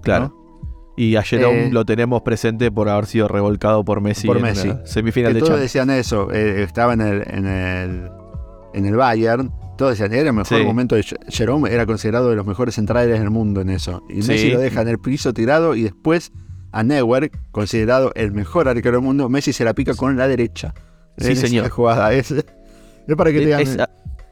Claro. 0.03 0.41
Y 0.97 1.17
a 1.17 1.23
Jerome 1.23 1.67
Eh, 1.67 1.71
lo 1.73 1.85
tenemos 1.85 2.23
presente 2.23 2.71
por 2.71 2.88
haber 2.88 3.06
sido 3.06 3.26
revolcado 3.26 3.85
por 3.85 4.00
Messi 4.00 4.29
Por 4.29 4.37
en 4.37 4.43
Messi. 4.44 4.69
una 4.69 4.87
semifinal 4.87 5.31
Que 5.31 5.35
de 5.35 5.41
todos 5.41 5.49
Champions. 5.55 5.73
decían 5.73 5.91
eso. 5.91 6.31
estaba 6.31 6.93
en 6.93 7.00
el, 7.00 7.23
en 7.26 7.47
el 7.47 8.11
en 8.75 8.87
el 8.87 8.95
Bayern. 8.97 9.52
Todos 9.76 9.93
decían, 9.99 10.12
era 10.12 10.28
el 10.28 10.35
mejor 10.35 10.59
Sí. 10.59 10.64
momento 10.64 10.95
de 10.95 11.04
Jerome, 11.28 11.73
era 11.73 11.85
considerado 11.87 12.31
de 12.31 12.37
los 12.37 12.47
mejores 12.47 12.75
centrales 12.76 13.19
del 13.19 13.31
mundo 13.31 13.61
en 13.61 13.71
eso. 13.71 14.02
Y 14.09 14.23
Sí. 14.23 14.28
Messi 14.28 14.50
lo 14.50 14.61
deja 14.61 14.83
en 14.83 14.88
el 14.88 14.99
piso 14.99 15.33
tirado 15.33 15.75
y 15.75 15.83
después 15.83 16.33
a 16.73 16.83
Neuer, 16.83 17.31
considerado 17.52 18.12
el 18.14 18.33
mejor 18.33 18.69
arquero 18.69 18.97
del 18.99 19.04
mundo, 19.04 19.28
Messi 19.28 19.52
se 19.52 19.64
la 19.64 19.75
pica 19.75 19.95
con 19.95 20.16
la 20.16 20.26
derecha. 20.28 20.75
Sí, 21.19 21.26
En 21.26 21.33
esa 21.33 21.47
señor. 21.47 21.69
jugada. 21.71 22.12
Es, 22.12 22.31
es 22.33 22.45
para 23.16 23.31
que 23.33 23.40
te 23.40 23.62
Es 23.62 23.76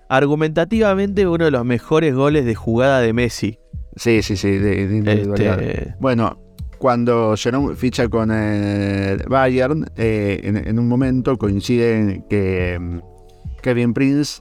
argumentativamente 0.09 1.27
uno 1.27 1.45
de 1.45 1.51
los 1.51 1.65
mejores 1.65 2.15
goles 2.15 2.45
de 2.45 2.55
jugada 2.55 3.01
de 3.01 3.13
Messi. 3.13 3.59
Sí, 3.97 4.23
sí, 4.23 4.37
sí, 4.37 4.51
de, 4.51 4.87
de. 4.87 5.23
Este, 5.23 5.95
Bueno, 6.01 6.39
cuando 6.79 7.35
Jerome 7.37 7.75
ficha 7.77 8.09
con 8.09 8.31
el 8.31 9.23
Bayern, 9.29 9.87
eh, 9.97 10.41
en, 10.45 10.57
en 10.57 10.79
un 10.79 10.89
momento 10.89 11.37
coincide 11.39 12.25
que 12.29 12.79
mm, 12.81 12.99
Kevin 13.63 13.93
Prince 13.95 14.41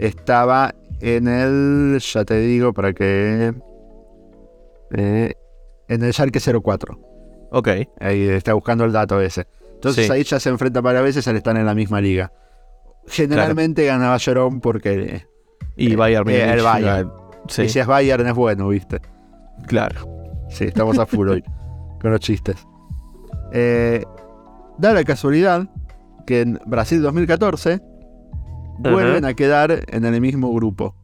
estaba 0.00 0.74
en 1.00 1.28
el, 1.28 1.98
ya 2.00 2.24
te 2.24 2.38
digo, 2.38 2.72
para 2.72 2.92
que... 2.92 3.54
eh, 4.92 5.34
en 5.88 6.02
el 6.02 6.12
Schalke 6.12 6.40
04. 6.40 6.98
ok, 7.52 7.68
Ahí 8.00 8.28
está 8.28 8.54
buscando 8.54 8.84
el 8.84 8.92
dato 8.92 9.20
ese. 9.20 9.46
Entonces 9.74 10.06
Sí. 10.06 10.12
ahí 10.12 10.22
ya 10.24 10.38
se 10.38 10.50
enfrenta 10.50 10.80
varias 10.80 11.02
veces 11.04 11.26
al 11.28 11.36
estar 11.36 11.56
en 11.56 11.64
la 11.66 11.74
misma 11.74 12.00
liga. 12.00 12.32
Generalmente 13.06 13.84
ganaba 13.86 14.18
Jerome 14.18 14.60
porque... 14.60 15.26
y 15.76 15.92
Eh, 15.92 15.96
Bayern 15.96 16.28
eh, 16.28 16.52
el 16.52 16.62
Bayern. 16.62 17.12
Sí, 17.48 17.62
Y 17.62 17.68
si 17.70 17.78
es 17.78 17.86
Bayern 17.86 18.26
es 18.26 18.34
bueno, 18.34 18.68
¿viste? 18.68 19.00
claro. 19.66 20.06
Sí, 20.50 20.64
estamos 20.64 20.98
a 20.98 21.06
full 21.06 21.28
hoy 21.28 21.44
con 22.00 22.10
los 22.10 22.20
chistes. 22.20 22.56
Eh, 23.52 24.04
da 24.78 24.92
la 24.92 25.04
casualidad 25.04 25.68
que 26.26 26.40
en 26.42 26.58
Brasil 26.66 27.00
2014 27.02 27.80
vuelven 28.82 29.24
a 29.24 29.34
quedar 29.34 29.84
en 29.88 30.04
el 30.04 30.20
mismo 30.20 30.52
grupo. 30.54 30.96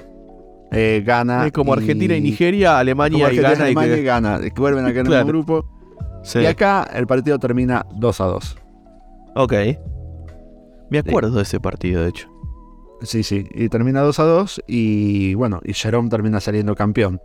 Eh, 0.72 1.02
gana. 1.06 1.46
Es 1.46 1.52
como 1.52 1.72
Argentina 1.72 2.16
y 2.16 2.20
Nigeria, 2.20 2.78
Alemania 2.78 3.18
como 3.28 3.32
y 3.34 3.38
Argentina 3.38 3.52
gana. 3.54 3.68
y 3.68 3.72
Alemania 3.72 3.94
que- 3.94 4.00
y 4.00 4.04
gana. 4.04 4.40
que 4.40 4.60
Vuelven 4.60 4.84
a 4.84 4.92
quedar 4.92 5.06
en 5.06 5.12
el 5.12 5.18
mismo 5.18 5.28
grupo. 5.28 5.66
Sí. 6.22 6.40
Y 6.40 6.46
acá 6.46 6.88
el 6.92 7.06
partido 7.06 7.38
termina 7.38 7.86
2 7.94 8.20
a 8.20 8.24
2. 8.24 8.56
Ok. 9.36 9.52
Me 10.90 10.98
acuerdo 10.98 11.36
de 11.36 11.42
ese 11.42 11.60
partido, 11.60 12.02
de 12.02 12.08
hecho. 12.08 12.28
Sí, 13.02 13.22
sí. 13.22 13.46
Y 13.54 13.68
termina 13.68 14.00
2 14.00 14.18
a 14.18 14.24
2. 14.24 14.62
Y 14.66 15.34
bueno, 15.34 15.60
y 15.64 15.72
Jerome 15.72 16.08
termina 16.08 16.40
saliendo 16.40 16.74
campeón. 16.74 17.20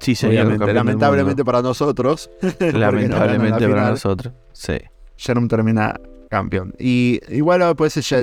Sí, 0.00 0.14
señor. 0.14 0.46
Lamentablemente 0.46 1.44
para 1.44 1.62
nosotros. 1.62 2.30
no 2.60 2.78
Lamentablemente 2.78 3.68
para 3.68 3.90
nosotros. 3.90 4.34
Sí. 4.52 4.74
Jerome 5.16 5.48
termina 5.48 5.98
campeón. 6.28 6.74
Y 6.78 7.20
igual 7.30 7.74
pues 7.76 7.94
ya 8.08 8.20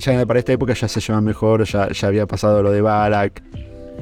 ya 0.00 0.26
para 0.26 0.38
esta 0.38 0.52
época 0.52 0.74
ya 0.74 0.88
se 0.88 1.00
llevan 1.00 1.24
mejor, 1.24 1.64
ya, 1.64 1.88
ya 1.90 2.08
había 2.08 2.26
pasado 2.26 2.62
lo 2.62 2.72
de 2.72 2.80
Barak. 2.80 3.42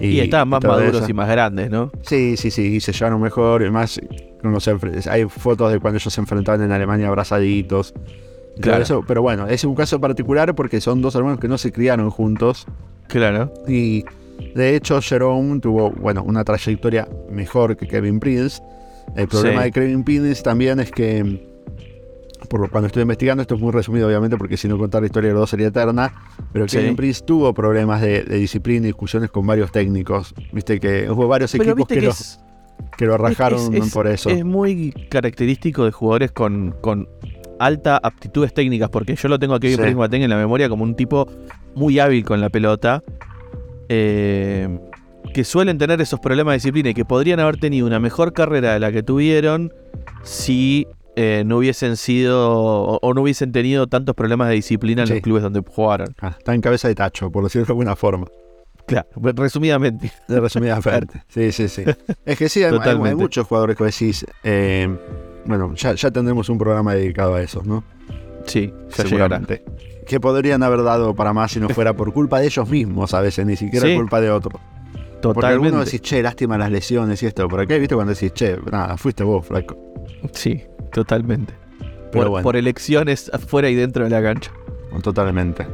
Y, 0.00 0.21
estaban 0.21 0.49
más 0.49 0.62
maduros 0.62 1.09
y 1.09 1.12
más 1.12 1.28
grandes, 1.28 1.71
¿no? 1.71 1.90
Sí, 2.02 2.37
sí, 2.37 2.50
sí, 2.50 2.76
y 2.76 2.81
se 2.81 2.93
llevaron 2.93 3.21
mejor. 3.21 3.62
Y 3.62 3.71
más, 3.71 4.00
hay 5.11 5.25
fotos 5.25 5.73
de 5.73 5.81
cuando 5.81 5.99
ellos 5.99 6.12
se 6.12 6.21
enfrentaban 6.21 6.62
en 6.62 6.73
Alemania 6.73 7.09
abrazaditos. 7.09 7.95
Claro. 8.61 8.83
Eso, 8.83 9.05
pero 9.07 9.23
bueno, 9.23 9.47
es 9.47 9.64
un 9.64 9.75
caso 9.75 10.00
particular 10.00 10.55
porque 10.55 10.81
son 10.81 11.02
dos 11.02 11.14
hermanos 11.14 11.40
que 11.40 11.49
no 11.49 11.59
se 11.59 11.73
criaron 11.73 12.11
juntos. 12.11 12.67
Claro. 13.09 13.52
Y 13.67 14.05
de 14.55 14.76
hecho, 14.76 15.00
Jerome 15.00 15.61
tuvo, 15.61 15.90
bueno, 15.90 16.23
una 16.23 16.45
trayectoria 16.45 17.09
mejor 17.31 17.76
que 17.76 17.87
Kevin 17.87 18.21
Prince. 18.21 18.62
El 19.17 19.26
problema 19.26 19.62
de 19.64 19.73
Kevin 19.73 20.05
Prince 20.05 20.43
también 20.43 20.81
es 20.81 20.90
que 20.90 21.58
por 22.49 22.71
cuando 22.71 22.87
estoy 22.87 23.02
investigando, 23.02 23.43
esto 23.43 23.55
es 23.55 23.61
muy 23.61 23.73
resumido 23.73 24.07
obviamente 24.07 24.37
porque 24.37 24.57
si 24.57 24.69
no 24.69 24.78
contar 24.78 25.02
la 25.02 25.07
historia 25.07 25.28
de 25.28 25.35
los 25.35 25.43
dos 25.43 25.50
sería 25.50 25.69
eterna, 25.69 26.12
pero 26.52 26.67
Kevin 26.67 26.97
Prince 26.97 27.23
tuvo 27.25 27.52
problemas 27.55 28.00
de, 28.00 28.25
disciplina 28.25 28.87
y 28.87 28.88
discusiones 28.88 29.31
con 29.31 29.47
varios 29.47 29.71
técnicos. 29.73 30.35
Viste 30.52 30.81
que 30.81 31.11
hubo 31.11 31.28
varios 31.28 31.55
equipos 31.55 31.87
que, 31.87 32.00
lo, 32.00 32.12
que 32.97 33.07
lo 33.07 33.19
rajaron 33.19 33.71
por 33.93 34.07
eso. 34.07 34.31
Es 34.31 34.45
muy 34.45 34.93
característico 35.11 35.85
de 35.85 35.93
jugadores 35.93 36.33
con, 36.33 36.75
con 36.81 37.09
alta 37.59 37.99
aptitudes 38.02 38.55
técnicas, 38.55 38.88
porque 38.90 39.17
yo 39.17 39.28
lo 39.28 39.38
tengo 39.38 39.55
a 39.55 39.61
Kevin 39.61 39.78
Prince 39.78 40.17
en 40.17 40.31
la 40.31 40.37
memoria 40.37 40.69
como 40.69 40.85
un 40.85 40.95
tipo 40.95 41.28
muy 41.75 41.99
hábil 41.99 42.25
con 42.25 42.40
la 42.40 42.49
pelota. 42.50 43.02
Eh, 43.88 44.69
que 45.33 45.45
suelen 45.45 45.78
tener 45.78 46.00
esos 46.00 46.21
problemas 46.21 46.52
de 46.52 46.57
disciplina 46.57 46.90
y 46.90 46.95
que 46.95 47.05
podrían 47.05 47.40
haber 47.40 47.59
tenido 47.59 47.87
una 47.87 48.00
mejor 48.00 48.33
carrera 48.33 48.73
de 48.73 48.81
la 48.81 48.93
que 48.93 49.02
tuvieron 49.02 49.73
si 50.23 50.87
eh, 51.21 51.43
no 51.45 51.57
hubiesen 51.57 51.97
sido 51.97 52.53
o, 52.53 53.13
no 53.13 53.23
hubiesen 53.23 53.51
tenido 53.51 53.89
tantos 53.89 54.15
problemas 54.15 54.51
de 54.51 54.55
disciplina 54.55 55.03
en 55.03 55.09
los 55.09 55.21
clubes 55.21 55.43
donde 55.43 55.65
jugaron. 55.67 56.15
Ah, 56.21 56.37
está 56.39 56.55
en 56.55 56.61
cabeza 56.61 56.87
de 56.87 56.95
tacho, 56.95 57.29
por 57.33 57.43
decirlo 57.43 57.67
de 57.67 57.73
alguna 57.73 57.97
forma. 57.97 58.29
Claro, 58.87 59.09
resumidamente. 59.17 60.13
Resumidamente. 60.29 61.25
sí, 61.29 61.51
sí, 61.51 61.69
sí. 61.69 61.83
Es 62.25 62.39
que 62.39 62.49
sí, 62.49 62.63
hay, 62.63 63.15
muchos 63.17 63.49
jugadores 63.49 63.77
que 63.77 63.83
decís, 63.83 64.25
eh, 64.45 64.97
bueno, 65.45 65.75
ya, 65.75 65.97
tendremos 66.13 66.49
un 66.51 66.59
programa 66.59 66.95
dedicado 66.95 67.35
a 67.35 67.43
eso, 67.43 67.63
¿no? 67.65 67.83
Sí, 68.47 68.73
ya 68.97 69.03
llegará. 69.03 69.43
Que 70.07 70.21
podrían 70.21 70.63
haber 70.63 70.85
dado 70.85 71.17
para 71.17 71.33
más 71.33 71.51
si 71.51 71.59
no 71.59 71.69
fuera 71.69 71.95
por 71.95 72.13
culpa 72.13 72.39
de 72.39 72.47
ellos 72.47 72.69
mismos 72.69 73.13
a 73.13 73.21
veces, 73.21 73.45
ni 73.45 73.57
siquiera 73.57 73.93
culpa 73.97 74.21
de 74.21 74.31
otros. 74.31 74.61
Totalmente. 75.21 75.35
Porque 75.35 75.47
algunos 75.49 75.85
decís, 75.85 76.01
che, 76.01 76.23
lástima 76.23 76.57
las 76.57 76.71
lesiones 76.71 77.21
y 77.25 77.27
esto. 77.27 77.49
¿Por 77.49 77.67
qué? 77.67 77.81
¿Viste 77.81 77.97
cuando 77.97 78.15
decís, 78.15 78.33
che, 78.35 78.57
nada, 78.71 78.97
fuiste 78.97 79.25
vos, 79.25 79.45
flaco? 79.45 79.77
Sí, 80.33 80.63
Totalmente. 80.92 81.54
por, 82.12 82.57
elecciones 82.57 83.30
afuera 83.33 83.68
y 83.68 83.75
dentro 83.75 84.04
de 84.04 84.11
la 84.11 84.23
cancha. 84.23 84.50
Totalmente. 85.02 85.66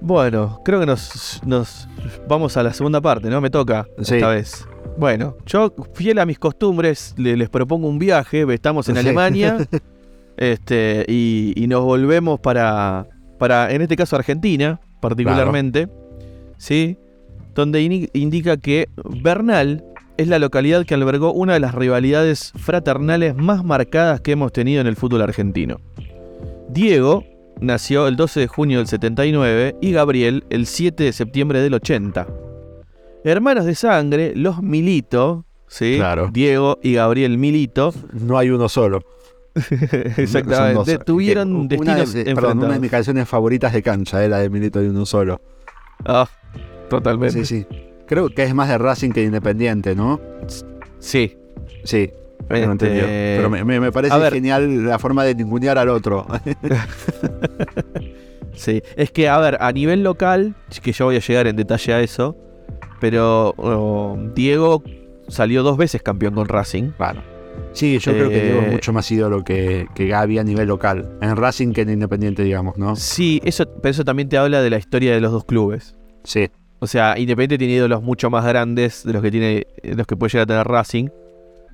Bueno, 0.00 0.60
creo 0.64 0.80
que 0.80 0.86
nos, 0.86 1.40
nos 1.44 1.88
vamos 2.26 2.56
a 2.56 2.62
la 2.62 2.72
segunda 2.72 3.00
parte, 3.00 3.28
¿no? 3.28 3.40
Me 3.40 3.50
toca 3.50 3.86
esta 3.98 4.28
vez. 4.28 4.66
Bueno, 4.96 5.36
yo, 5.46 5.72
fiel 5.94 6.18
a 6.18 6.26
mis 6.26 6.38
costumbres, 6.38 7.14
les 7.16 7.48
propongo 7.48 7.88
un 7.88 7.98
viaje. 7.98 8.44
Estamos 8.52 8.88
en 8.88 8.98
Alemania. 8.98 9.58
este, 10.36 11.04
y, 11.08 11.66
nos 11.68 11.84
volvemos 11.84 12.40
para, 12.40 13.06
para, 13.38 13.72
en 13.72 13.82
este 13.82 13.96
caso, 13.96 14.16
Argentina, 14.16 14.80
particularmente. 15.00 15.88
¿Sí? 16.56 16.98
Donde 17.54 18.08
indica 18.12 18.56
que 18.56 18.88
Bernal 19.22 19.84
es 20.20 20.28
la 20.28 20.38
localidad 20.38 20.84
que 20.84 20.92
albergó 20.92 21.32
una 21.32 21.54
de 21.54 21.60
las 21.60 21.74
rivalidades 21.74 22.52
fraternales 22.54 23.34
más 23.34 23.64
marcadas 23.64 24.20
que 24.20 24.32
hemos 24.32 24.52
tenido 24.52 24.82
en 24.82 24.86
el 24.86 24.94
fútbol 24.94 25.22
argentino. 25.22 25.80
Diego 26.68 27.24
nació 27.58 28.06
el 28.06 28.16
12 28.16 28.40
de 28.40 28.46
junio 28.46 28.78
del 28.78 28.86
79 28.86 29.76
y 29.80 29.92
Gabriel 29.92 30.44
el 30.50 30.66
7 30.66 31.04
de 31.04 31.12
septiembre 31.14 31.62
del 31.62 31.72
80. 31.72 32.26
Hermanos 33.24 33.64
de 33.64 33.74
sangre, 33.74 34.34
los 34.36 34.62
Milito, 34.62 35.46
¿sí? 35.66 35.94
Claro. 35.96 36.28
Diego 36.30 36.78
y 36.82 36.92
Gabriel 36.92 37.38
Milito. 37.38 37.94
No 38.12 38.36
hay 38.36 38.50
uno 38.50 38.68
solo. 38.68 39.00
Exactamente. 40.18 40.98
Tuvieron 40.98 41.66
destinos 41.66 42.12
de, 42.12 42.24
perdón, 42.34 42.58
una 42.58 42.74
de 42.74 42.80
mis 42.80 42.90
canciones 42.90 43.26
favoritas 43.26 43.72
de 43.72 43.82
cancha, 43.82 44.22
era 44.22 44.36
de 44.40 44.50
Milito 44.50 44.82
y 44.82 44.88
uno 44.88 45.06
solo. 45.06 45.40
Ah, 46.04 46.28
totalmente. 46.90 47.42
Sí, 47.46 47.64
sí. 47.70 47.89
Creo 48.10 48.28
que 48.28 48.42
es 48.42 48.52
más 48.56 48.68
de 48.68 48.76
Racing 48.76 49.10
que 49.10 49.20
de 49.20 49.26
Independiente, 49.26 49.94
¿no? 49.94 50.20
Sí. 50.98 51.36
Sí. 51.84 52.10
Este, 52.48 53.36
Pero 53.36 53.48
me, 53.48 53.92
parece 53.92 54.30
genial 54.32 54.84
la 54.84 54.98
forma 54.98 55.22
de 55.22 55.36
ningunear 55.36 55.78
al 55.78 55.90
otro. 55.90 56.26
sí, 58.52 58.82
es 58.96 59.12
que, 59.12 59.28
a 59.28 59.38
ver, 59.38 59.58
a 59.60 59.70
nivel 59.70 60.02
local, 60.02 60.56
que 60.82 60.90
yo 60.90 61.04
voy 61.04 61.14
a 61.14 61.20
llegar 61.20 61.46
en 61.46 61.54
detalle 61.54 61.92
a 61.92 62.00
eso, 62.00 62.36
pero 62.98 63.54
oh, 63.56 64.18
Diego 64.34 64.82
salió 65.28 65.62
dos 65.62 65.76
veces 65.76 66.02
campeón 66.02 66.34
con 66.34 66.48
Racing. 66.48 66.90
Claro. 66.96 67.22
Sí, 67.74 67.96
yo 68.00 68.10
creo 68.10 68.28
que 68.28 68.42
Diego 68.42 68.60
es 68.62 68.66
eh, 68.66 68.70
mucho 68.72 68.92
más 68.92 69.08
ídolo 69.12 69.44
que, 69.44 69.86
que 69.94 70.08
Gaby 70.08 70.40
a 70.40 70.42
nivel 70.42 70.66
local. 70.66 71.16
En 71.22 71.36
Racing 71.36 71.72
que 71.72 71.82
en 71.82 71.90
Independiente, 71.90 72.42
digamos, 72.42 72.76
¿no? 72.76 72.96
Sí, 72.96 73.40
eso, 73.44 73.66
pero 73.80 73.92
eso 73.92 74.04
también 74.04 74.28
te 74.28 74.36
habla 74.36 74.62
de 74.62 74.70
la 74.70 74.78
historia 74.78 75.14
de 75.14 75.20
los 75.20 75.30
dos 75.30 75.44
clubes. 75.44 75.94
Sí. 76.24 76.50
O 76.80 76.86
sea, 76.86 77.18
Independiente 77.18 77.58
tiene 77.58 77.74
ídolos 77.74 78.02
mucho 78.02 78.30
más 78.30 78.44
grandes 78.44 79.04
de 79.04 79.12
los 79.12 79.22
que 79.22 79.30
tiene 79.30 79.66
los 79.82 80.06
que 80.06 80.16
puede 80.16 80.32
llegar 80.32 80.44
a 80.44 80.46
tener 80.46 80.66
Racing. 80.66 81.08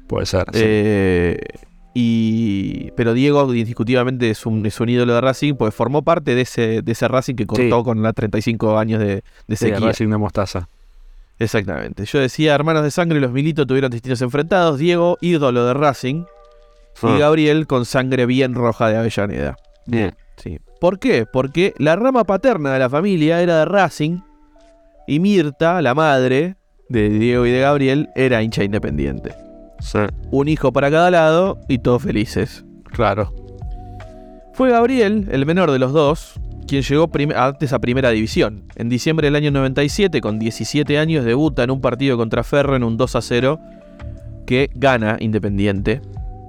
Puede 0.09 0.27
ser. 0.27 0.47
Eh, 0.53 1.39
y, 1.95 2.91
pero 2.93 3.15
Diego 3.15 3.55
indiscutiblemente 3.55 4.29
es 4.29 4.45
un, 4.45 4.67
es 4.67 4.79
un 4.81 4.89
ídolo 4.89 5.15
de 5.15 5.21
Racing, 5.21 5.55
pues 5.55 5.75
formó 5.75 6.03
parte 6.03 6.35
de 6.35 6.43
ese, 6.43 6.83
de 6.83 6.93
ese 6.93 7.09
Racing 7.09 7.37
que 7.37 7.47
cortó 7.47 7.83
con 7.85 8.03
las 8.03 8.15
35 8.15 8.79
años 8.79 9.01
de, 9.01 9.23
de 9.47 9.57
sequía. 9.57 9.81
Racing 9.81 10.11
de 10.11 10.19
mostaza. 10.19 10.69
Exactamente. 11.39 12.05
Yo 12.05 12.19
decía, 12.19 12.55
hermanos 12.55 12.83
de 12.83 12.91
sangre, 12.91 13.21
los 13.21 13.31
Milito 13.31 13.67
tuvieron 13.67 13.91
destinos 13.91 14.21
enfrentados. 14.23 14.79
Diego, 14.79 15.19
ídolo 15.21 15.65
de 15.67 15.75
Racing. 15.75 16.25
Y 17.03 17.07
ah. 17.07 17.19
Gabriel 17.19 17.67
con 17.67 17.85
sangre 17.85 18.27
bien 18.27 18.55
roja 18.55 18.89
de 18.89 18.97
Avellaneda. 18.97 19.57
Bien. 19.87 20.15
Sí. 20.37 20.59
¿Por 20.81 20.99
qué? 20.99 21.27
Porque 21.27 21.75
la 21.79 21.97
rama 21.97 22.25
paterna 22.25 22.73
de 22.73 22.79
la 22.79 22.91
familia 22.91 23.41
era 23.41 23.61
de 23.61 23.65
Racing 23.67 24.21
y 25.07 25.21
Mirta, 25.21 25.81
la 25.83 25.95
madre 25.95 26.57
de 26.89 27.09
Diego 27.09 27.47
y 27.47 27.51
de 27.51 27.61
Gabriel, 27.61 28.09
era 28.15 28.43
hincha 28.43 28.65
independiente. 28.65 29.35
Un 30.31 30.49
hijo 30.49 30.73
para 30.73 30.91
cada 30.91 31.11
lado 31.11 31.59
y 31.69 31.79
todos 31.79 32.03
felices. 32.03 32.65
Claro. 32.93 33.33
Fue 34.55 34.71
Gabriel, 34.71 35.29
el 35.31 35.45
menor 35.45 35.71
de 35.71 35.79
los 35.79 35.93
dos, 35.93 36.41
quien 36.67 36.83
llegó 36.83 37.11
antes 37.37 37.73
a 37.73 37.79
Primera 37.79 38.11
División. 38.11 38.65
En 38.75 38.89
diciembre 38.89 39.27
del 39.27 39.37
año 39.37 39.51
97, 39.51 40.21
con 40.21 40.39
17 40.39 40.99
años, 40.99 41.25
debuta 41.25 41.63
en 41.63 41.71
un 41.71 41.81
partido 41.81 42.17
contra 42.17 42.43
Ferro 42.43 42.75
en 42.75 42.83
un 42.83 42.97
2 42.97 43.17
a 43.17 43.23
0 43.23 43.61
que 44.47 44.71
gana 44.75 45.17
Independiente. 45.21 46.01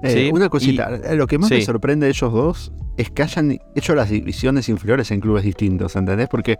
Eh, 0.04 0.30
una 0.32 0.48
cosita, 0.50 0.90
lo 1.16 1.26
que 1.26 1.38
más 1.38 1.50
me 1.50 1.62
sorprende 1.62 2.06
de 2.06 2.12
ellos 2.12 2.32
dos 2.32 2.72
es 2.98 3.10
que 3.10 3.24
hayan 3.24 3.58
hecho 3.76 3.96
las 3.96 4.10
divisiones 4.10 4.70
inferiores 4.70 5.10
en 5.10 5.20
clubes 5.20 5.44
distintos, 5.44 5.96
¿entendés? 5.96 6.28
Porque 6.30 6.58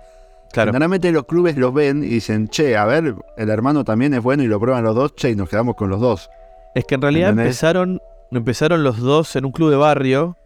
Claro. 0.52 0.70
Generalmente 0.70 1.12
los 1.12 1.26
clubes 1.26 1.58
los 1.58 1.74
ven 1.74 2.04
y 2.04 2.08
dicen, 2.08 2.48
che, 2.48 2.78
a 2.78 2.86
ver, 2.86 3.16
el 3.38 3.50
hermano 3.50 3.84
también 3.84 4.14
es 4.14 4.24
bueno 4.24 4.44
y 4.44 4.48
lo 4.48 4.60
prueban 4.60 4.84
los 4.84 4.96
dos, 4.96 5.16
che, 5.16 5.32
y 5.32 5.36
nos 5.36 5.50
quedamos 5.50 5.76
con 5.76 5.90
los 5.90 6.00
dos. 6.00 6.30
Es 6.74 6.86
que 6.86 6.96
en 6.96 7.02
realidad 7.02 7.30
empezaron, 7.30 8.00
empezaron 8.32 8.84
los 8.84 9.00
dos 9.00 9.36
en 9.36 9.46
un 9.46 9.52
club 9.52 9.70
de 9.70 9.78
barrio, 9.78 10.38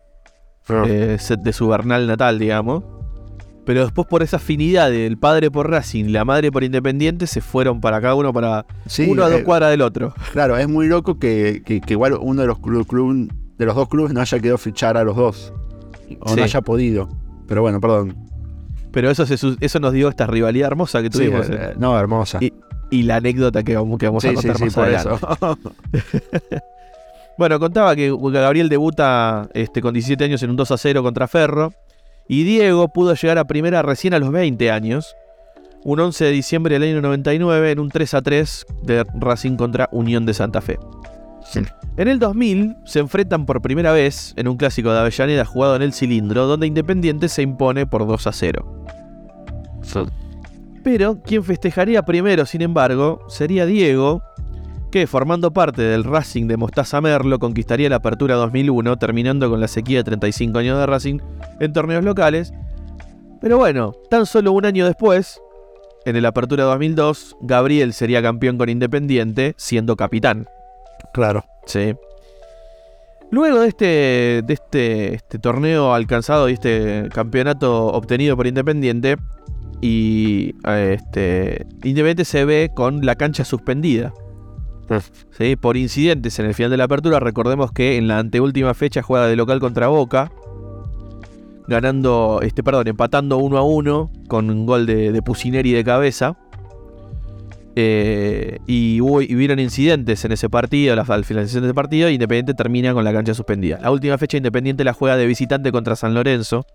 ah. 0.69 0.83
eh, 0.87 1.17
de 1.39 1.53
su 1.53 1.67
Bernal 1.67 2.07
natal, 2.07 2.39
digamos. 2.39 2.83
Pero 3.65 3.83
después 3.83 4.07
por 4.07 4.23
esa 4.23 4.37
afinidad 4.37 4.89
del 4.89 5.17
padre 5.17 5.51
por 5.51 5.69
Racing 5.69 6.05
y 6.05 6.09
la 6.09 6.25
madre 6.25 6.51
por 6.51 6.63
Independiente 6.63 7.27
se 7.27 7.41
fueron 7.41 7.79
para 7.79 8.01
cada 8.01 8.15
uno 8.15 8.33
para 8.33 8.65
uno 9.07 9.23
a 9.23 9.29
dos 9.29 9.41
eh, 9.41 9.43
cuadras 9.43 9.69
del 9.69 9.81
otro. 9.81 10.13
Claro, 10.31 10.57
es 10.57 10.67
muy 10.67 10.87
loco 10.87 11.19
que, 11.19 11.61
igual 11.87 12.17
uno 12.19 12.41
de 12.41 12.47
los 12.47 12.59
club, 12.59 13.31
de 13.57 13.65
los 13.65 13.75
dos 13.75 13.87
clubes 13.87 14.13
no 14.13 14.21
haya 14.21 14.39
quedado 14.39 14.57
fichar 14.57 14.97
a 14.97 15.03
los 15.03 15.15
dos. 15.15 15.53
O 16.21 16.35
no 16.35 16.43
haya 16.43 16.61
podido. 16.61 17.07
Pero 17.47 17.61
bueno, 17.61 17.79
perdón. 17.79 18.30
Pero 18.91 19.09
eso, 19.09 19.23
eso 19.23 19.79
nos 19.79 19.93
dio 19.93 20.09
esta 20.09 20.27
rivalidad 20.27 20.67
hermosa 20.67 21.01
que 21.01 21.09
tuvimos. 21.09 21.47
Sí, 21.47 21.53
eh, 21.55 21.73
no, 21.77 21.97
hermosa. 21.97 22.39
Y, 22.41 23.03
la 23.03 23.17
anécdota 23.17 23.63
que 23.63 23.75
vamos, 23.75 23.97
que 23.97 24.05
vamos 24.07 24.25
a 24.25 24.33
contar 24.33 24.59
más 24.59 24.77
Eso. 24.77 25.19
bueno, 27.37 27.57
contaba 27.57 27.95
que 27.95 28.13
Gabriel 28.13 28.67
debuta 28.67 29.47
este, 29.53 29.81
con 29.81 29.93
17 29.93 30.21
años 30.25 30.43
en 30.43 30.49
un 30.49 30.57
2 30.57 30.71
a 30.71 30.77
0 30.77 31.01
contra 31.01 31.27
Ferro. 31.29 31.73
Y 32.27 32.43
Diego 32.43 32.89
pudo 32.89 33.13
llegar 33.13 33.37
a 33.37 33.45
primera 33.45 33.81
recién 33.81 34.13
a 34.13 34.19
los 34.19 34.31
20 34.31 34.71
años. 34.71 35.15
Un 35.83 36.01
11 36.01 36.25
de 36.25 36.31
diciembre 36.31 36.77
del 36.77 36.89
año 36.89 37.01
99 37.01 37.71
en 37.71 37.79
un 37.79 37.89
3 37.89 38.13
a 38.13 38.21
3 38.21 38.65
de 38.83 39.05
Racing 39.19 39.55
contra 39.55 39.87
Unión 39.91 40.25
de 40.25 40.33
Santa 40.33 40.61
Fe. 40.61 40.77
En 41.97 42.07
el 42.07 42.19
2000 42.19 42.77
se 42.85 42.99
enfrentan 42.99 43.45
por 43.45 43.61
primera 43.61 43.91
vez 43.91 44.33
en 44.37 44.47
un 44.47 44.57
clásico 44.57 44.91
de 44.91 44.99
Avellaneda 44.99 45.45
jugado 45.45 45.75
en 45.75 45.81
el 45.81 45.93
cilindro, 45.93 46.47
donde 46.47 46.67
Independiente 46.67 47.27
se 47.29 47.41
impone 47.41 47.85
por 47.85 48.07
2 48.07 48.27
a 48.27 48.31
0. 48.31 48.85
Pero 50.83 51.21
quien 51.21 51.43
festejaría 51.43 52.03
primero, 52.03 52.45
sin 52.45 52.61
embargo, 52.61 53.19
sería 53.27 53.65
Diego, 53.65 54.23
que 54.91 55.07
formando 55.07 55.51
parte 55.51 55.81
del 55.81 56.03
Racing 56.03 56.47
de 56.47 56.57
Mostaza 56.57 56.99
Merlo 57.01 57.39
conquistaría 57.39 57.89
la 57.89 57.97
Apertura 57.97 58.35
2001, 58.35 58.97
terminando 58.97 59.49
con 59.49 59.59
la 59.61 59.67
sequía 59.67 59.99
de 59.99 60.03
35 60.03 60.59
años 60.59 60.79
de 60.79 60.85
Racing 60.85 61.19
en 61.59 61.73
torneos 61.73 62.03
locales, 62.03 62.53
Pero 63.39 63.57
bueno, 63.57 63.93
tan 64.09 64.27
solo 64.27 64.51
un 64.51 64.65
año 64.65 64.85
después, 64.85 65.41
en 66.05 66.15
el 66.15 66.25
Apertura 66.25 66.63
2002, 66.65 67.37
Gabriel 67.41 67.93
sería 67.93 68.21
campeón 68.21 68.57
con 68.57 68.69
Independiente, 68.69 69.55
siendo 69.57 69.95
capitán. 69.95 70.47
Claro. 71.13 71.45
Sí. 71.65 71.93
Luego 73.31 73.61
de 73.61 73.67
este, 73.69 73.85
de 74.45 74.53
este, 74.53 75.15
este 75.15 75.39
torneo 75.39 75.93
alcanzado 75.93 76.49
y 76.49 76.53
este 76.53 77.07
campeonato 77.13 77.87
obtenido 77.87 78.35
por 78.35 78.45
Independiente, 78.45 79.15
y 79.81 80.53
eh, 80.67 80.97
este, 80.99 81.65
Independiente 81.83 82.25
se 82.25 82.45
ve 82.45 82.71
con 82.73 83.05
la 83.05 83.15
cancha 83.15 83.45
suspendida. 83.45 84.13
¿sí? 85.37 85.55
Por 85.55 85.77
incidentes 85.77 86.37
en 86.39 86.45
el 86.45 86.53
final 86.53 86.71
de 86.71 86.77
la 86.77 86.83
apertura, 86.85 87.19
recordemos 87.19 87.71
que 87.71 87.97
en 87.97 88.07
la 88.07 88.19
anteúltima 88.19 88.73
fecha 88.73 89.01
juega 89.01 89.27
de 89.27 89.35
local 89.35 89.59
contra 89.59 89.87
Boca, 89.87 90.31
ganando, 91.67 92.41
este, 92.43 92.63
perdón, 92.63 92.89
empatando 92.89 93.37
1 93.37 93.57
a 93.57 93.63
1 93.63 94.11
con 94.27 94.49
un 94.49 94.65
gol 94.65 94.85
de, 94.85 95.11
de 95.11 95.21
Pusineri 95.21 95.71
de 95.71 95.83
cabeza. 95.83 96.37
Eh, 97.75 98.59
y, 98.67 98.99
hubo, 99.01 99.21
y 99.21 99.33
hubieron 99.35 99.59
incidentes 99.59 100.25
en 100.25 100.33
ese 100.33 100.49
partido, 100.49 100.95
la, 100.95 101.03
al 101.03 101.25
finalización 101.25 101.63
de 101.63 101.69
ese 101.69 101.73
partido, 101.73 102.09
Independiente 102.09 102.53
termina 102.53 102.93
con 102.93 103.03
la 103.03 103.13
cancha 103.13 103.33
suspendida. 103.33 103.79
La 103.81 103.91
última 103.91 104.17
fecha 104.17 104.37
Independiente 104.37 104.83
la 104.83 104.93
juega 104.93 105.17
de 105.17 105.25
visitante 105.25 105.71
contra 105.71 105.95
San 105.95 106.13
Lorenzo, 106.13 106.65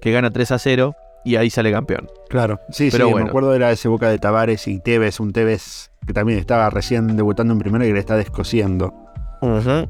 que 0.00 0.12
gana 0.12 0.30
3 0.30 0.52
a 0.52 0.58
0 0.58 0.94
y 1.24 1.36
ahí 1.36 1.48
sale 1.48 1.72
campeón. 1.72 2.08
Claro, 2.28 2.60
sí, 2.70 2.88
Pero 2.90 3.06
sí, 3.06 3.12
bueno. 3.12 3.26
me 3.26 3.30
acuerdo 3.30 3.54
era 3.54 3.70
ese 3.72 3.88
Boca 3.88 4.08
de 4.10 4.18
Tavares 4.18 4.68
y 4.68 4.78
Tevez, 4.78 5.20
un 5.20 5.32
Tevez 5.32 5.90
que 6.06 6.12
también 6.12 6.38
estaba 6.38 6.68
recién 6.68 7.16
debutando 7.16 7.54
en 7.54 7.58
primera 7.58 7.84
y 7.84 7.88
que 7.88 7.94
le 7.94 8.00
está 8.00 8.16
descosiendo. 8.16 8.92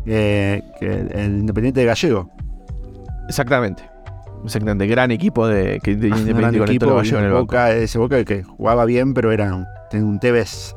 Eh, 0.06 0.62
que 0.80 0.86
el 0.86 1.38
Independiente 1.38 1.80
de 1.80 1.86
Gallego. 1.86 2.30
Exactamente. 3.28 3.93
Exactamente. 4.44 4.86
Gran 4.86 5.10
equipo 5.10 5.46
de, 5.46 5.80
que, 5.82 5.96
de 5.96 6.08
Gran 6.08 6.20
Independiente 6.20 6.58
con 6.58 6.68
equipo, 6.68 7.18
en 7.18 7.24
el. 7.24 7.32
Boca, 7.32 7.72
ese 7.72 7.98
Boca 7.98 8.24
que 8.24 8.42
jugaba 8.42 8.84
bien, 8.84 9.14
pero 9.14 9.32
era 9.32 9.54
un, 9.54 9.66
tenía 9.90 10.06
un 10.06 10.20
Tevez 10.20 10.74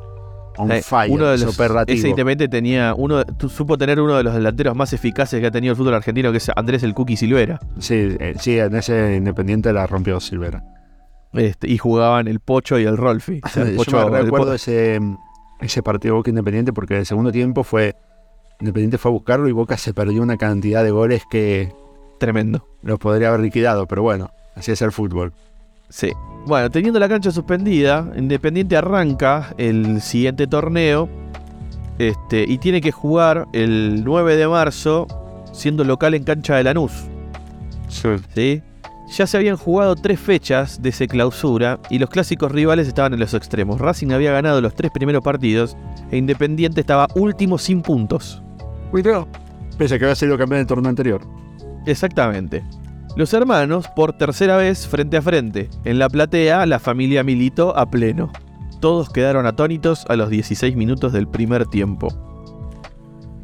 on 0.56 0.72
Eh, 0.72 0.82
fire, 0.82 1.12
uno 1.12 1.26
de 1.26 1.38
los, 1.38 1.52
superlativo. 1.52 1.96
ese 1.96 2.08
Independiente 2.08 2.48
tenía 2.48 2.94
uno, 2.94 3.22
supo 3.48 3.78
tener 3.78 4.00
uno 4.00 4.16
de 4.16 4.24
los 4.24 4.34
delanteros 4.34 4.74
más 4.74 4.92
eficaces 4.92 5.40
que 5.40 5.46
ha 5.46 5.50
tenido 5.50 5.72
el 5.72 5.76
fútbol 5.76 5.94
argentino, 5.94 6.32
que 6.32 6.38
es 6.38 6.50
Andrés 6.54 6.82
el 6.82 6.94
Cookie 6.94 7.16
Silvera. 7.16 7.60
Sí, 7.78 8.16
eh, 8.18 8.34
sí, 8.38 8.58
en 8.58 8.74
ese 8.74 9.16
Independiente 9.16 9.72
la 9.72 9.86
rompió 9.86 10.18
Silvera. 10.20 10.64
Este, 11.34 11.68
y 11.68 11.76
jugaban 11.78 12.26
el 12.26 12.40
Pocho 12.40 12.78
y 12.78 12.84
el 12.84 12.96
Rolfi. 12.96 13.40
O 13.44 13.48
sea, 13.48 13.62
el 13.64 13.76
Yo 13.76 14.10
me 14.10 14.22
recuerdo 14.22 14.54
ese, 14.54 14.98
ese 15.60 15.82
partido 15.82 16.14
Boca 16.14 16.30
Independiente 16.30 16.72
porque 16.72 16.98
el 16.98 17.06
segundo 17.06 17.30
tiempo 17.30 17.64
fue 17.64 17.94
Independiente 18.60 18.98
fue 18.98 19.10
a 19.10 19.12
buscarlo 19.12 19.48
y 19.48 19.52
Boca 19.52 19.76
se 19.76 19.94
perdió 19.94 20.22
una 20.22 20.36
cantidad 20.36 20.82
de 20.82 20.90
goles 20.90 21.22
que 21.30 21.72
Tremendo. 22.18 22.66
los 22.82 22.98
podría 22.98 23.28
haber 23.28 23.40
liquidado, 23.40 23.86
pero 23.86 24.02
bueno, 24.02 24.30
así 24.54 24.72
es 24.72 24.82
el 24.82 24.92
fútbol. 24.92 25.32
Sí. 25.88 26.12
Bueno, 26.46 26.70
teniendo 26.70 26.98
la 26.98 27.08
cancha 27.08 27.30
suspendida, 27.30 28.10
Independiente 28.16 28.76
arranca 28.76 29.54
el 29.58 30.00
siguiente 30.00 30.46
torneo 30.46 31.08
este, 31.98 32.44
y 32.46 32.58
tiene 32.58 32.80
que 32.80 32.92
jugar 32.92 33.46
el 33.52 34.04
9 34.04 34.36
de 34.36 34.48
marzo 34.48 35.06
siendo 35.52 35.84
local 35.84 36.14
en 36.14 36.24
cancha 36.24 36.56
de 36.56 36.64
Lanús. 36.64 36.92
¿sí? 37.88 38.62
Ya 39.10 39.26
se 39.26 39.36
habían 39.38 39.56
jugado 39.56 39.96
tres 39.96 40.20
fechas 40.20 40.82
de 40.82 40.90
ese 40.90 41.08
clausura 41.08 41.80
y 41.88 41.98
los 41.98 42.10
clásicos 42.10 42.52
rivales 42.52 42.86
estaban 42.86 43.14
en 43.14 43.20
los 43.20 43.32
extremos. 43.32 43.80
Racing 43.80 44.10
había 44.12 44.32
ganado 44.32 44.60
los 44.60 44.74
tres 44.74 44.90
primeros 44.90 45.24
partidos 45.24 45.76
e 46.10 46.18
Independiente 46.18 46.82
estaba 46.82 47.08
último 47.14 47.56
sin 47.56 47.80
puntos. 47.80 48.42
Cuidado. 48.90 49.26
Pese 49.78 49.94
a 49.94 49.98
que 49.98 50.04
había 50.04 50.14
sido 50.14 50.36
campeón 50.36 50.60
del 50.60 50.66
torneo 50.66 50.90
anterior. 50.90 51.22
Exactamente. 51.86 52.64
Los 53.16 53.32
hermanos, 53.34 53.88
por 53.96 54.12
tercera 54.12 54.56
vez 54.56 54.86
frente 54.86 55.16
a 55.16 55.22
frente. 55.22 55.68
En 55.84 55.98
la 55.98 56.08
platea, 56.08 56.66
la 56.66 56.78
familia 56.78 57.24
Milito 57.24 57.76
a 57.76 57.90
pleno. 57.90 58.30
Todos 58.80 59.10
quedaron 59.10 59.44
atónitos 59.46 60.04
a 60.08 60.14
los 60.16 60.30
16 60.30 60.76
minutos 60.76 61.12
del 61.12 61.26
primer 61.26 61.66
tiempo. 61.66 62.08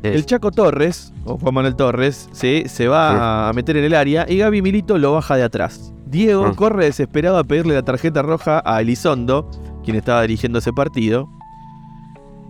El 0.04 0.26
Chaco 0.26 0.50
Torres, 0.52 1.12
o 1.24 1.38
Juan 1.38 1.54
Manuel 1.54 1.76
Torres, 1.76 2.28
se, 2.32 2.68
se 2.68 2.88
va 2.88 3.48
a 3.48 3.52
meter 3.54 3.78
en 3.78 3.84
el 3.84 3.94
área 3.94 4.26
y 4.28 4.36
Gaby 4.36 4.60
Milito 4.60 4.98
lo 4.98 5.14
baja 5.14 5.34
de 5.36 5.42
atrás. 5.42 5.92
Diego 6.06 6.44
Ah. 6.46 6.52
corre 6.54 6.84
desesperado 6.84 7.38
a 7.38 7.44
pedirle 7.44 7.74
la 7.74 7.82
tarjeta 7.82 8.20
roja 8.22 8.62
a 8.66 8.80
Elizondo, 8.82 9.50
quien 9.82 9.96
estaba 9.96 10.20
dirigiendo 10.22 10.58
ese 10.58 10.72
partido. 10.72 11.26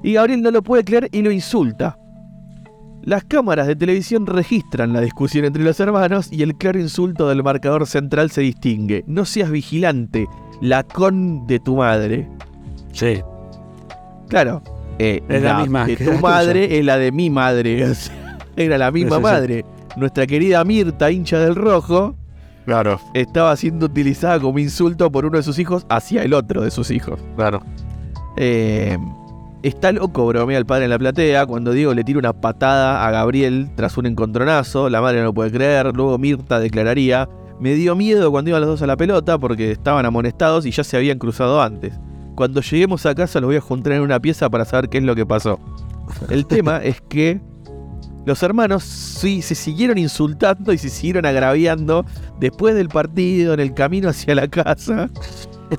Y 0.03 0.15
Gabriel 0.15 0.43
no 0.43 0.51
lo 0.51 0.63
puede 0.63 0.85
creer 0.85 1.09
y 1.13 1.23
lo 1.23 1.31
insulta. 1.31 1.97
Las 3.05 3.25
cámaras 3.25 3.67
de 3.67 3.77
televisión 3.77 4.27
registran 4.27 4.93
la 4.95 5.01
discusión 5.01 5.45
entre 5.45 5.63
los 5.63 5.79
hermanos 5.79 6.33
y 6.33 6.43
el 6.43 6.55
claro 6.57 6.81
insulto 6.81 7.29
del 7.29 7.43
marcador 7.43 7.87
central 7.87 8.31
se 8.31 8.41
distingue. 8.41 9.05
No 9.07 9.25
seas 9.27 9.51
vigilante, 9.51 10.27
la 10.63 10.83
con 10.85 11.47
de 11.47 11.59
tu 11.61 11.77
madre. 11.77 12.29
Sí. 12.93 13.21
Claro, 14.29 14.63
eh, 14.99 15.23
Es 15.29 15.43
la 15.43 15.59
misma 15.59 15.87
de 15.87 15.97
que 15.97 16.05
tu 16.05 16.13
la 16.13 16.21
madre 16.21 16.79
es 16.79 16.85
la 16.85 16.97
de 16.97 17.13
mi 17.13 17.29
madre. 17.29 17.85
o 17.91 17.95
sea, 17.95 18.39
era 18.57 18.79
la 18.79 18.91
misma 18.91 19.17
Sí, 19.17 19.23
sí, 19.23 19.29
sí. 19.29 19.33
madre. 19.33 19.65
Nuestra 19.97 20.27
querida 20.27 20.65
Mirta, 20.65 21.11
hincha 21.11 21.39
del 21.39 21.55
rojo, 21.57 22.17
Claro, 22.65 22.99
estaba 23.13 23.55
siendo 23.57 23.85
utilizada 23.87 24.41
como 24.41 24.59
insulto 24.59 25.13
por 25.13 25.27
uno 25.27 25.37
de 25.37 25.43
sus 25.43 25.59
hijos 25.59 25.85
hacia 25.91 26.23
el 26.23 26.33
otro 26.33 26.63
de 26.63 26.71
sus 26.71 26.91
hijos. 26.91 27.21
claro. 27.37 27.61
Eh, 28.39 28.97
está 29.65 29.93
loco, 29.93 30.27
bromea 30.27 30.59
el 30.59 30.67
padre 30.67 30.85
en 30.85 30.91
la 30.91 30.99
platea. 30.99 31.47
Cuando 31.47 31.73
Diego 31.73 31.95
le 31.95 32.05
tira 32.05 32.19
una 32.19 32.33
patada 32.33 33.07
a 33.07 33.11
Gabriel 33.11 33.71
tras 33.75 33.97
un 33.97 34.07
encontronazo, 34.07 34.91
la 34.91 35.01
madre 35.01 35.19
no 35.19 35.25
lo 35.25 35.35
puede 35.35 35.51
creer. 35.51 35.91
Luego 35.95 36.19
Mirta 36.19 36.61
declararía: 36.61 37.29
Me 37.59 37.75
dio 37.75 37.97
miedo 37.97 38.31
cuando 38.31 38.51
iban 38.51 38.61
los 38.61 38.71
dos 38.71 38.83
a 38.83 38.87
la 38.87 38.97
pelota 38.97 39.39
porque 39.39 39.73
estaban 39.73 40.05
amonestados 40.07 40.67
y 40.67 40.71
ya 40.71 40.85
se 40.85 40.97
habían 40.97 41.19
cruzado 41.19 41.63
antes. 41.63 41.99
Cuando 42.35 42.61
lleguemos 42.61 43.07
a 43.07 43.15
casa 43.15 43.41
los 43.41 43.49
voy 43.49 43.57
a 43.57 43.61
juntar 43.61 43.95
en 43.95 44.03
una 44.03 44.21
pieza 44.21 44.51
para 44.51 44.65
saber 44.65 44.89
qué 44.89 44.99
es 44.99 45.05
lo 45.05 45.15
que 45.15 45.25
pasó. 45.25 45.59
El 46.29 46.47
tema 46.47 46.79
es 46.83 47.01
que 47.01 47.41
los 48.27 48.43
hermanos 48.43 48.85
sí 48.85 49.43
se 49.43 49.55
siguieron 49.55 49.99
insultando 49.99 50.73
y 50.73 50.79
se 50.79 50.89
siguieron 50.91 51.27
agraviando 51.27 52.05
después 52.39 52.75
del 52.75 52.89
partido, 52.89 53.55
en 53.55 53.61
el 53.61 53.75
camino 53.75 54.09
hacia 54.09 54.35
la 54.35 54.49
casa. 54.49 55.09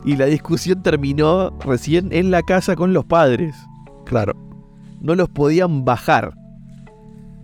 Y 0.03 0.15
la 0.15 0.25
discusión 0.25 0.81
terminó 0.81 1.51
recién 1.59 2.11
en 2.11 2.31
la 2.31 2.41
casa 2.41 2.75
con 2.75 2.93
los 2.93 3.05
padres. 3.05 3.55
Claro. 4.05 4.35
No 5.01 5.15
los 5.15 5.29
podían 5.29 5.85
bajar. 5.85 6.33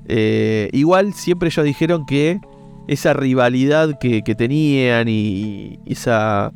Eh, 0.07 0.69
igual 0.73 1.13
siempre 1.13 1.49
ellos 1.49 1.65
dijeron 1.65 2.05
que 2.05 2.39
esa 2.87 3.13
rivalidad 3.13 3.99
que, 3.99 4.23
que 4.23 4.35
tenían 4.35 5.07
y, 5.07 5.79
y 5.85 5.93
esa, 5.93 6.51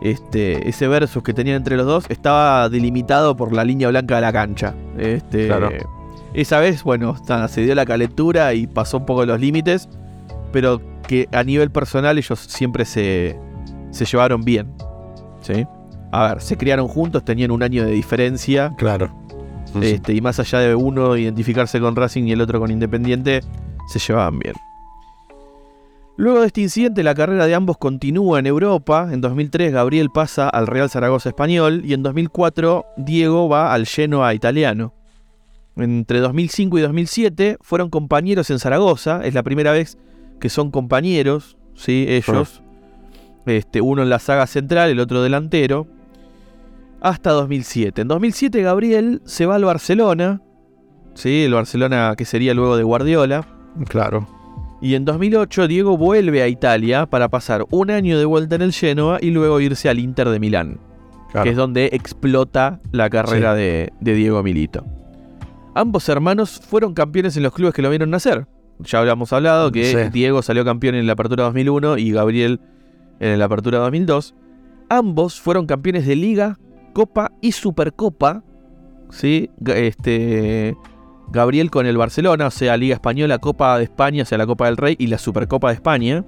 este, 0.00 0.68
ese 0.68 0.88
versus 0.88 1.22
que 1.22 1.34
tenían 1.34 1.56
entre 1.56 1.76
los 1.76 1.86
dos 1.86 2.06
estaba 2.08 2.68
delimitado 2.68 3.36
por 3.36 3.52
la 3.52 3.64
línea 3.64 3.88
blanca 3.88 4.16
de 4.16 4.20
la 4.20 4.32
cancha. 4.32 4.74
Este, 4.96 5.46
Claro. 5.46 5.70
Esa 6.34 6.60
vez, 6.60 6.82
bueno, 6.82 7.16
se 7.48 7.62
dio 7.62 7.74
la 7.74 7.86
calentura 7.86 8.52
y 8.54 8.66
pasó 8.66 8.98
un 8.98 9.06
poco 9.06 9.24
los 9.24 9.40
límites, 9.40 9.88
pero 10.52 10.80
que 11.06 11.26
a 11.32 11.42
nivel 11.42 11.70
personal 11.70 12.18
ellos 12.18 12.38
siempre 12.38 12.84
se, 12.84 13.38
se 13.90 14.04
llevaron 14.04 14.42
bien. 14.42 14.72
¿sí? 15.40 15.66
A 16.12 16.28
ver, 16.28 16.40
se 16.40 16.56
criaron 16.56 16.86
juntos, 16.86 17.24
tenían 17.24 17.50
un 17.50 17.62
año 17.62 17.84
de 17.84 17.92
diferencia. 17.92 18.74
Claro. 18.76 19.10
Este, 19.80 20.14
y 20.14 20.20
más 20.20 20.38
allá 20.40 20.60
de 20.60 20.74
uno 20.74 21.16
identificarse 21.16 21.80
con 21.80 21.94
Racing 21.94 22.24
y 22.24 22.32
el 22.32 22.40
otro 22.40 22.60
con 22.60 22.70
Independiente, 22.70 23.40
se 23.88 23.98
llevaban 23.98 24.38
bien. 24.38 24.54
Luego 26.16 26.40
de 26.40 26.48
este 26.48 26.62
incidente, 26.62 27.04
la 27.04 27.14
carrera 27.14 27.46
de 27.46 27.54
ambos 27.54 27.78
continúa 27.78 28.40
en 28.40 28.46
Europa. 28.46 29.08
En 29.12 29.20
2003, 29.20 29.72
Gabriel 29.72 30.10
pasa 30.10 30.48
al 30.48 30.66
Real 30.66 30.90
Zaragoza 30.90 31.28
español 31.28 31.82
y 31.84 31.92
en 31.92 32.02
2004, 32.02 32.86
Diego 32.96 33.48
va 33.48 33.72
al 33.72 33.86
Genoa 33.86 34.34
italiano. 34.34 34.92
Entre 35.76 36.18
2005 36.18 36.76
y 36.78 36.80
2007 36.80 37.58
fueron 37.60 37.88
compañeros 37.88 38.50
en 38.50 38.58
Zaragoza. 38.58 39.20
Es 39.24 39.34
la 39.34 39.44
primera 39.44 39.70
vez 39.70 39.96
que 40.40 40.48
son 40.48 40.72
compañeros, 40.72 41.56
¿sí? 41.76 42.06
ellos. 42.08 42.62
Este, 43.46 43.80
uno 43.80 44.02
en 44.02 44.10
la 44.10 44.18
saga 44.18 44.48
central, 44.48 44.90
el 44.90 44.98
otro 44.98 45.22
delantero 45.22 45.86
hasta 47.00 47.30
2007. 47.30 48.02
En 48.02 48.08
2007 48.08 48.62
Gabriel 48.62 49.22
se 49.24 49.46
va 49.46 49.56
al 49.56 49.64
Barcelona, 49.64 50.42
¿sí? 51.14 51.44
el 51.44 51.54
Barcelona 51.54 52.14
que 52.16 52.24
sería 52.24 52.54
luego 52.54 52.76
de 52.76 52.82
Guardiola. 52.82 53.46
Claro. 53.88 54.26
Y 54.80 54.94
en 54.94 55.04
2008 55.04 55.68
Diego 55.68 55.96
vuelve 55.96 56.42
a 56.42 56.48
Italia 56.48 57.06
para 57.06 57.28
pasar 57.28 57.64
un 57.70 57.90
año 57.90 58.18
de 58.18 58.24
vuelta 58.24 58.54
en 58.54 58.62
el 58.62 58.72
Genoa 58.72 59.18
y 59.20 59.30
luego 59.30 59.60
irse 59.60 59.88
al 59.88 59.98
Inter 59.98 60.28
de 60.28 60.38
Milán, 60.38 60.78
claro. 61.32 61.44
que 61.44 61.50
es 61.50 61.56
donde 61.56 61.86
explota 61.92 62.78
la 62.92 63.10
carrera 63.10 63.54
de, 63.54 63.92
de 64.00 64.14
Diego 64.14 64.42
Milito. 64.42 64.84
Ambos 65.74 66.08
hermanos 66.08 66.60
fueron 66.64 66.94
campeones 66.94 67.36
en 67.36 67.42
los 67.42 67.52
clubes 67.52 67.74
que 67.74 67.82
lo 67.82 67.90
vieron 67.90 68.10
nacer. 68.10 68.46
Ya 68.80 69.00
habíamos 69.00 69.32
hablado 69.32 69.72
que 69.72 69.84
Sí. 69.84 70.10
Diego 70.12 70.42
salió 70.42 70.64
campeón 70.64 70.94
en 70.94 71.06
la 71.06 71.14
Apertura 71.14 71.44
2001 71.44 71.98
y 71.98 72.12
Gabriel 72.12 72.60
en 73.20 73.38
la 73.38 73.44
Apertura 73.46 73.78
2002. 73.78 74.34
Ambos 74.88 75.40
fueron 75.40 75.66
campeones 75.66 76.06
de 76.06 76.16
Liga, 76.16 76.58
Copa 76.92 77.32
y 77.40 77.52
Supercopa. 77.52 78.42
¿sí? 79.10 79.50
Este, 79.66 80.76
Gabriel 81.30 81.70
con 81.70 81.86
el 81.86 81.96
Barcelona, 81.96 82.46
o 82.46 82.50
sea, 82.50 82.76
Liga 82.76 82.94
Española, 82.94 83.38
Copa 83.38 83.78
de 83.78 83.84
España, 83.84 84.22
o 84.22 84.26
sea, 84.26 84.38
la 84.38 84.46
Copa 84.46 84.66
del 84.66 84.76
Rey 84.76 84.96
y 84.98 85.08
la 85.08 85.18
Supercopa 85.18 85.68
de 85.68 85.74
España. 85.74 86.24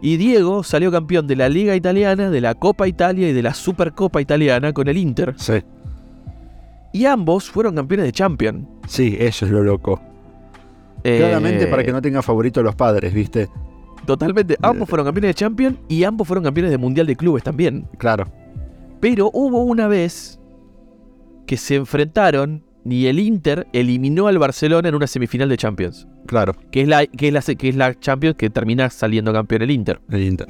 Y 0.00 0.16
Diego 0.16 0.62
salió 0.62 0.90
campeón 0.90 1.26
de 1.26 1.36
la 1.36 1.48
Liga 1.48 1.74
Italiana, 1.74 2.30
de 2.30 2.40
la 2.40 2.54
Copa 2.54 2.86
Italia 2.86 3.28
y 3.28 3.32
de 3.32 3.42
la 3.42 3.54
Supercopa 3.54 4.20
Italiana 4.20 4.72
con 4.72 4.88
el 4.88 4.98
Inter. 4.98 5.34
Sí. 5.36 5.62
Y 6.92 7.06
ambos 7.06 7.50
fueron 7.50 7.74
campeones 7.74 8.06
de 8.06 8.12
Champions. 8.12 8.66
Sí, 8.86 9.16
eso 9.18 9.46
es 9.46 9.52
lo 9.52 9.62
loco. 9.62 10.00
Eh, 11.02 11.18
Claramente 11.18 11.66
para 11.66 11.82
que 11.82 11.92
no 11.92 12.00
tenga 12.00 12.22
favorito 12.22 12.62
los 12.62 12.74
padres, 12.74 13.12
¿viste? 13.12 13.48
Totalmente. 14.06 14.56
Ambos 14.62 14.88
fueron 14.88 15.06
campeones 15.06 15.30
de 15.30 15.34
Champions 15.34 15.78
y 15.88 16.04
ambos 16.04 16.28
fueron 16.28 16.44
campeones 16.44 16.70
de 16.70 16.78
Mundial 16.78 17.06
de 17.06 17.16
Clubes 17.16 17.42
también. 17.42 17.86
Claro. 17.98 18.26
Pero 19.04 19.30
hubo 19.34 19.62
una 19.64 19.86
vez 19.86 20.40
que 21.46 21.58
se 21.58 21.74
enfrentaron 21.74 22.62
y 22.86 23.04
el 23.06 23.18
Inter 23.18 23.66
eliminó 23.74 24.28
al 24.28 24.38
Barcelona 24.38 24.88
en 24.88 24.94
una 24.94 25.06
semifinal 25.06 25.50
de 25.50 25.58
Champions. 25.58 26.08
Claro, 26.24 26.54
Que 26.70 26.80
es 26.80 26.88
la, 26.88 27.04
que 27.06 27.28
es 27.28 27.34
la, 27.34 27.42
que 27.54 27.68
es 27.68 27.76
la 27.76 28.00
Champions 28.00 28.34
que 28.36 28.48
termina 28.48 28.88
saliendo 28.88 29.30
campeón 29.30 29.60
el 29.60 29.70
Inter. 29.72 30.00
el 30.10 30.22
Inter. 30.22 30.48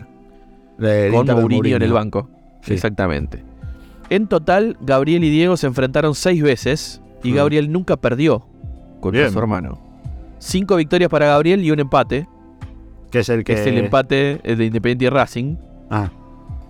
El 0.79 1.11
con 1.11 1.21
Inter 1.23 1.35
Mourinho 1.37 1.77
en 1.77 1.83
el 1.83 1.93
banco. 1.93 2.31
Sí. 2.63 2.75
Exactamente. 2.75 3.43
En 4.09 4.29
total, 4.29 4.77
Gabriel 4.83 5.25
y 5.25 5.31
Diego 5.31 5.57
se 5.57 5.67
enfrentaron 5.67 6.15
seis 6.15 6.41
veces 6.41 7.03
y 7.25 7.33
Mm. 7.33 7.35
Gabriel 7.35 7.73
nunca 7.73 7.97
perdió 7.97 8.47
contra 9.01 9.23
Bien. 9.23 9.33
su 9.33 9.39
hermano. 9.41 9.81
Cinco 10.39 10.77
victorias 10.77 11.11
para 11.11 11.27
Gabriel 11.27 11.65
y 11.65 11.73
un 11.73 11.81
empate, 11.81 12.29
Que 13.11 13.19
es 13.19 13.29
el 13.31 13.39
que 13.43 13.55
que... 13.57 13.61
es 13.63 13.67
el 13.67 13.79
empate 13.79 14.39
de 14.45 14.65
Independiente 14.65 15.07
y 15.07 15.09
Racing. 15.09 15.57
Ah, 15.91 16.09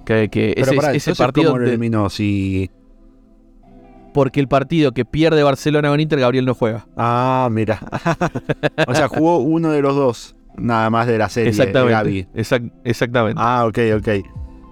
Que, 0.05 0.29
que 0.29 0.53
pero 0.55 0.67
ese, 0.67 0.77
pará, 0.77 0.89
ese 0.95 1.11
entonces, 1.11 1.19
partido. 1.19 1.51
¿cómo 1.51 1.59
lo 1.61 1.69
eliminó? 1.69 2.11
Si... 2.11 2.71
porque 4.13 4.39
el 4.41 4.49
partido 4.49 4.93
que 4.93 5.05
pierde 5.05 5.43
Barcelona 5.43 5.89
con 5.89 5.99
Inter, 6.01 6.21
Gabriel 6.21 6.45
no 6.45 6.55
juega. 6.55 6.87
Ah, 6.97 7.49
mira. 7.51 7.81
o 8.87 8.95
sea, 8.95 9.09
jugó 9.09 9.39
uno 9.39 9.71
de 9.71 9.83
los 9.83 9.97
dos, 9.97 10.37
nada 10.57 10.89
más 10.91 11.07
de 11.07 11.19
la 11.19 11.29
serie, 11.29 11.51
Exactamente. 11.51 11.93
Gaby. 11.93 12.27
Exact- 12.35 12.73
exactamente. 12.85 13.41
Ah, 13.43 13.65
ok, 13.67 13.79
ok. 13.97 14.09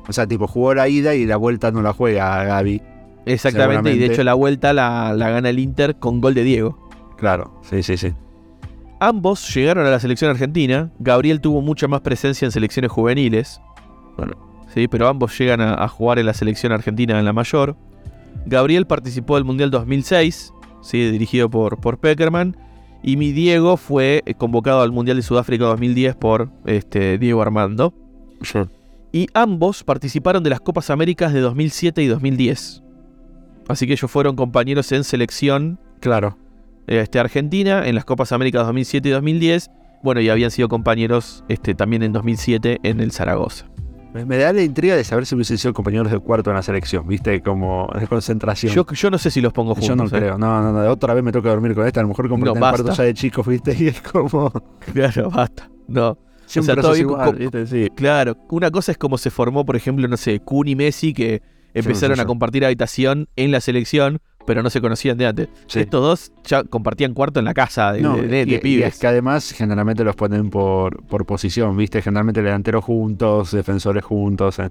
O 0.08 0.12
sea, 0.12 0.26
tipo, 0.26 0.46
jugó 0.46 0.74
la 0.74 0.88
ida 0.88 1.14
y 1.14 1.26
la 1.26 1.36
vuelta 1.36 1.70
no 1.70 1.80
la 1.82 1.92
juega 1.92 2.44
Gaby. 2.44 2.82
exactamente. 3.26 3.92
Y 3.92 3.98
de 3.98 4.06
hecho, 4.06 4.22
la 4.24 4.34
vuelta 4.34 4.72
la, 4.72 5.12
la 5.16 5.30
gana 5.30 5.48
el 5.50 5.58
Inter 5.58 5.96
con 5.96 6.20
gol 6.20 6.34
de 6.34 6.44
Diego. 6.44 6.88
Claro, 7.16 7.60
sí, 7.68 7.82
sí, 7.82 7.96
sí. 7.96 8.12
Ambos 9.00 9.52
llegaron 9.54 9.86
a 9.86 9.90
la 9.90 9.98
selección 9.98 10.30
argentina. 10.30 10.90
Gabriel 11.00 11.40
tuvo 11.40 11.60
mucha 11.60 11.88
más 11.88 12.00
presencia 12.02 12.46
en 12.46 12.52
selecciones 12.52 12.90
juveniles. 12.92 13.60
Bueno. 14.16 14.51
Sí, 14.72 14.88
pero 14.88 15.08
ambos 15.08 15.36
llegan 15.38 15.60
a, 15.60 15.74
a 15.74 15.88
jugar 15.88 16.18
en 16.18 16.26
la 16.26 16.34
selección 16.34 16.72
argentina 16.72 17.18
en 17.18 17.24
la 17.24 17.32
mayor. 17.32 17.76
Gabriel 18.46 18.86
participó 18.86 19.36
del 19.36 19.44
Mundial 19.44 19.70
2006, 19.70 20.52
sí, 20.82 21.10
dirigido 21.10 21.50
por, 21.50 21.80
por 21.80 21.98
Peckerman. 21.98 22.56
Y 23.02 23.16
mi 23.16 23.32
Diego 23.32 23.76
fue 23.76 24.22
eh, 24.26 24.34
convocado 24.34 24.80
al 24.82 24.92
Mundial 24.92 25.16
de 25.16 25.22
Sudáfrica 25.22 25.64
2010 25.64 26.14
por 26.16 26.50
este, 26.66 27.18
Diego 27.18 27.42
Armando. 27.42 27.92
Y 29.12 29.26
ambos 29.34 29.84
participaron 29.84 30.42
de 30.42 30.50
las 30.50 30.60
Copas 30.60 30.88
Américas 30.88 31.32
de 31.32 31.40
2007 31.40 32.02
y 32.02 32.06
2010. 32.06 32.82
Así 33.68 33.86
que 33.86 33.92
ellos 33.92 34.10
fueron 34.10 34.36
compañeros 34.36 34.90
en 34.92 35.04
selección 35.04 35.78
Claro. 36.00 36.36
este, 36.86 37.18
Argentina 37.20 37.86
en 37.86 37.94
las 37.94 38.04
Copas 38.04 38.32
Américas 38.32 38.64
2007 38.66 39.08
y 39.08 39.12
2010. 39.12 39.70
Bueno, 40.02 40.20
y 40.20 40.28
habían 40.30 40.50
sido 40.50 40.68
compañeros 40.68 41.44
este, 41.48 41.74
también 41.74 42.02
en 42.02 42.12
2007 42.12 42.80
en 42.82 43.00
el 43.00 43.12
Zaragoza. 43.12 43.66
Me, 44.12 44.26
me 44.26 44.36
da 44.36 44.52
la 44.52 44.62
intriga 44.62 44.94
de 44.94 45.04
saber 45.04 45.24
si 45.24 45.34
hubiesen 45.34 45.56
sido 45.56 45.72
compañeros 45.72 46.10
de 46.12 46.18
cuarto 46.18 46.50
en 46.50 46.56
la 46.56 46.62
selección, 46.62 47.06
¿viste? 47.06 47.40
Como 47.40 47.90
de 47.98 48.06
concentración. 48.06 48.72
Yo, 48.74 48.86
yo 48.86 49.10
no 49.10 49.16
sé 49.18 49.30
si 49.30 49.40
los 49.40 49.52
pongo 49.52 49.74
juntos. 49.74 49.88
Yo 49.88 49.96
no 49.96 50.04
¿eh? 50.04 50.10
creo, 50.10 50.38
no, 50.38 50.60
no, 50.60 50.72
no, 50.72 50.90
otra 50.90 51.14
vez 51.14 51.24
me 51.24 51.32
toca 51.32 51.48
dormir 51.48 51.74
con 51.74 51.86
esta, 51.86 52.00
a 52.00 52.02
lo 52.02 52.10
mejor 52.10 52.28
como 52.28 52.44
No, 52.44 52.52
el 52.52 52.60
parto 52.60 52.92
ya 52.92 53.04
de 53.04 53.14
chicos, 53.14 53.46
¿viste? 53.46 53.74
Y 53.78 53.88
es 53.88 54.00
como... 54.02 54.52
Claro, 54.92 55.30
basta. 55.30 55.70
No. 55.88 56.18
Siempre 56.46 56.74
bien 56.74 56.96
igual, 56.96 57.26
con- 57.26 57.38
¿viste? 57.38 57.66
Sí. 57.66 57.88
Claro, 57.94 58.36
una 58.50 58.70
cosa 58.70 58.92
es 58.92 58.98
como 58.98 59.16
se 59.16 59.30
formó, 59.30 59.64
por 59.64 59.76
ejemplo, 59.76 60.06
no 60.06 60.16
sé, 60.18 60.40
Kun 60.40 60.68
y 60.68 60.76
Messi, 60.76 61.14
que 61.14 61.40
empezaron 61.72 62.16
sí, 62.16 62.22
a 62.22 62.26
compartir 62.26 62.64
habitación 62.66 63.28
en 63.36 63.50
la 63.50 63.60
selección, 63.60 64.20
pero 64.46 64.62
no 64.62 64.70
se 64.70 64.80
conocían 64.80 65.16
de 65.18 65.26
antes. 65.26 65.48
Sí. 65.66 65.80
Estos 65.80 66.00
dos 66.02 66.32
ya 66.44 66.64
compartían 66.64 67.14
cuarto 67.14 67.38
en 67.38 67.44
la 67.44 67.54
casa 67.54 67.92
de, 67.92 68.00
No, 68.02 68.16
de- 68.16 68.28
de- 68.28 68.42
y- 68.42 68.44
de 68.46 68.54
y 68.56 68.58
pibes. 68.58 68.94
es 68.94 68.98
que 69.00 69.06
además 69.06 69.52
generalmente 69.52 70.04
los 70.04 70.16
ponen 70.16 70.50
por, 70.50 71.04
por 71.06 71.24
posición, 71.26 71.76
¿viste? 71.76 72.02
Generalmente 72.02 72.42
delanteros 72.42 72.84
juntos, 72.84 73.52
defensores 73.52 74.04
juntos, 74.04 74.58
eh, 74.58 74.70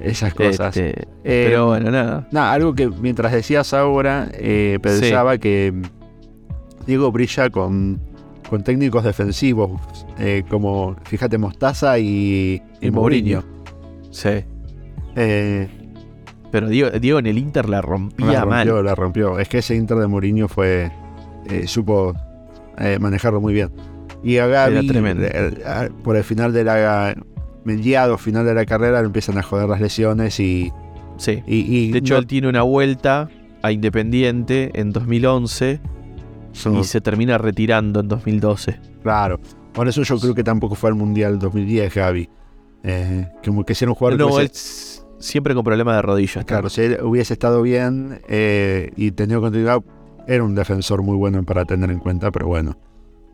esas 0.00 0.32
cosas. 0.34 0.76
Este, 0.76 1.02
Eh, 1.24 1.44
pero 1.48 1.66
bueno, 1.66 1.90
nada. 1.90 2.26
Nada, 2.30 2.52
algo 2.52 2.74
que 2.74 2.88
mientras 2.88 3.32
decías 3.32 3.72
ahora, 3.74 4.28
eh, 4.32 4.78
pensaba 4.82 5.36
que 5.38 5.72
mm, 5.74 5.82
Diego 6.86 7.12
brilla 7.12 7.50
con, 7.50 8.00
con 8.48 8.64
técnicos 8.64 9.04
defensivos, 9.04 9.80
como, 10.48 10.96
fíjate, 11.04 11.38
Mostaza 11.38 11.98
y, 11.98 12.60
y 12.80 12.86
Y 12.88 12.90
Mourinho. 12.90 13.42
Sí. 14.10 14.44
Eh, 15.16 15.68
Pero 16.50 16.68
Diego, 16.68 16.90
Diego 16.98 17.18
en 17.18 17.26
el 17.26 17.38
Inter 17.38 17.68
la 17.68 17.80
rompía 17.80 18.26
la 18.26 18.40
rompió, 18.44 18.74
mal. 18.74 18.84
la 18.84 18.94
rompió. 18.94 19.38
Es 19.38 19.48
que 19.48 19.58
ese 19.58 19.74
Inter 19.76 19.98
de 19.98 20.06
Mourinho 20.06 20.48
fue. 20.48 20.90
eh, 21.48 21.66
supo 21.66 22.14
eh, 22.78 22.98
manejarlo 23.00 23.40
muy 23.40 23.54
bien. 23.54 23.70
Y 24.22 24.36
a 24.38 24.46
Gaby, 24.46 24.76
Era 24.78 24.86
tremendo. 24.86 25.24
eh, 25.24 25.62
a- 25.64 25.88
por 26.02 26.16
el 26.16 26.24
final 26.24 26.52
de 26.52 26.64
la. 26.64 27.14
mediado 27.64 28.16
final 28.18 28.44
de 28.44 28.54
la 28.54 28.64
carrera, 28.66 29.00
le 29.00 29.06
empiezan 29.06 29.38
a 29.38 29.42
joder 29.42 29.68
las 29.68 29.80
lesiones 29.80 30.38
y. 30.40 30.72
Sí. 31.18 31.42
y, 31.46 31.56
y 31.88 31.92
De 31.92 31.98
hecho, 31.98 32.14
no- 32.14 32.20
él 32.20 32.26
tiene 32.26 32.48
una 32.48 32.62
vuelta 32.62 33.28
a 33.62 33.72
Independiente 33.72 34.70
en 34.74 34.90
2011 34.92 35.80
son- 36.52 36.78
y 36.78 36.84
se 36.84 37.00
termina 37.00 37.36
retirando 37.38 38.00
en 38.00 38.08
2012. 38.08 38.80
Claro. 39.02 39.38
Por 39.72 39.86
eso 39.86 40.02
yo 40.02 40.18
creo 40.18 40.34
que 40.34 40.42
tampoco 40.42 40.74
fue 40.74 40.88
al 40.90 40.96
Mundial 40.96 41.38
2010, 41.38 41.94
Gaby. 41.94 42.28
Eh, 42.82 43.28
como 43.44 43.64
que 43.64 43.74
hicieron 43.74 43.94
jugar. 43.94 44.16
No, 44.16 44.30
con 44.30 44.40
él 44.40 44.46
ese- 44.46 44.54
s- 44.54 44.99
siempre 45.20 45.54
con 45.54 45.62
problemas 45.62 45.96
de 45.96 46.02
rodillas. 46.02 46.44
Claro, 46.44 46.68
si 46.68 46.82
él 46.82 46.98
hubiese 47.02 47.34
estado 47.34 47.62
bien 47.62 48.20
eh, 48.28 48.90
y 48.96 49.12
tenido 49.12 49.40
continuidad, 49.40 49.82
era 50.26 50.42
un 50.42 50.54
defensor 50.54 51.02
muy 51.02 51.16
bueno 51.16 51.42
para 51.44 51.64
tener 51.64 51.90
en 51.90 52.00
cuenta, 52.00 52.30
pero 52.30 52.48
bueno. 52.48 52.76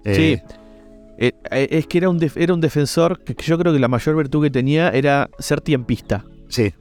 Eh, 0.04 0.14
Sí. 0.14 0.56
Eh, 1.18 1.32
es 1.50 1.86
que 1.86 1.96
era 1.96 2.10
un, 2.10 2.20
era 2.34 2.52
un 2.52 2.60
defensor 2.60 3.24
que 3.24 3.34
yo 3.42 3.56
creo 3.56 3.72
que 3.72 3.78
la 3.78 3.88
mayor 3.88 4.16
virtud 4.16 4.42
que 4.44 4.50
tenía 4.50 4.90
era 4.90 5.30
ser 5.38 5.62
tiempista. 5.62 6.26
Sí, 6.48 6.74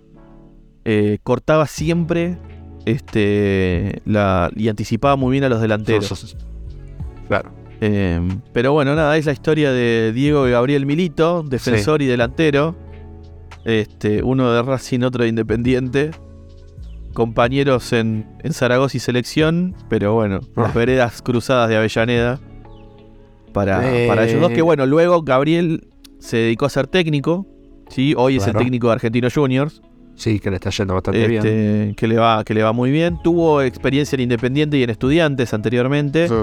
cortaba 1.23 1.65
siempre 1.67 2.37
este, 2.85 4.01
la, 4.05 4.51
y 4.53 4.67
anticipaba 4.67 5.15
muy 5.15 5.31
bien 5.31 5.45
a 5.45 5.49
los 5.49 5.61
delanteros. 5.61 6.35
Claro. 7.29 7.49
Pero 8.51 8.73
bueno, 8.73 8.93
nada, 8.93 9.15
es 9.15 9.25
la 9.25 9.31
historia 9.31 9.71
de 9.71 10.11
Diego 10.13 10.47
y 10.49 10.51
Gabriel 10.51 10.85
Milito, 10.85 11.41
defensor 11.43 12.01
y 12.01 12.05
delantero. 12.05 12.75
Este, 13.65 14.23
uno 14.23 14.51
de 14.54 14.62
Racing, 14.63 15.01
otro 15.01 15.23
de 15.23 15.30
Independiente. 15.30 16.12
Compañeros 17.13 17.93
en, 17.93 18.25
en 18.43 18.54
Zaragoza 18.54 18.97
y 18.97 18.99
selección, 18.99 19.73
pero 19.89 20.13
bueno, 20.13 20.41
Ah. 20.56 20.63
las 20.63 20.73
veredas 20.73 21.21
cruzadas 21.21 21.69
de 21.69 21.78
Avellaneda 21.78 22.39
para, 23.54 23.89
Eh. 24.04 24.08
para 24.08 24.28
ellos 24.28 24.41
dos. 24.41 24.51
Que 24.51 24.62
bueno, 24.62 24.86
luego 24.86 25.21
Gabriel 25.23 25.88
se 26.19 26.38
dedicó 26.38 26.65
a 26.65 26.69
ser 26.69 26.88
técnico. 26.88 27.45
¿sí? 27.88 28.13
Hoy 28.17 28.38
es 28.38 28.47
el 28.47 28.54
técnico 28.56 28.88
de 28.88 28.93
Argentinos 28.93 29.34
Juniors. 29.34 29.82
Sí, 30.15 30.39
que 30.39 30.49
le 30.49 30.56
está 30.56 30.69
yendo 30.71 30.93
bastante 30.93 31.28
bien. 31.28 31.45
este, 31.45 31.93
que, 31.95 32.08
le 32.08 32.15
va, 32.17 32.43
que 32.43 32.54
le 32.54 32.63
va 32.63 32.71
muy 32.73 32.89
bien. 32.89 33.17
Tuvo 33.23 33.62
experiencia 33.62 34.15
en 34.15 34.21
Independiente 34.21 34.78
y 34.78 34.84
en 34.84 34.89
Estudiantes 34.89 35.54
anteriormente 35.54 36.28
Sí. 36.30 36.34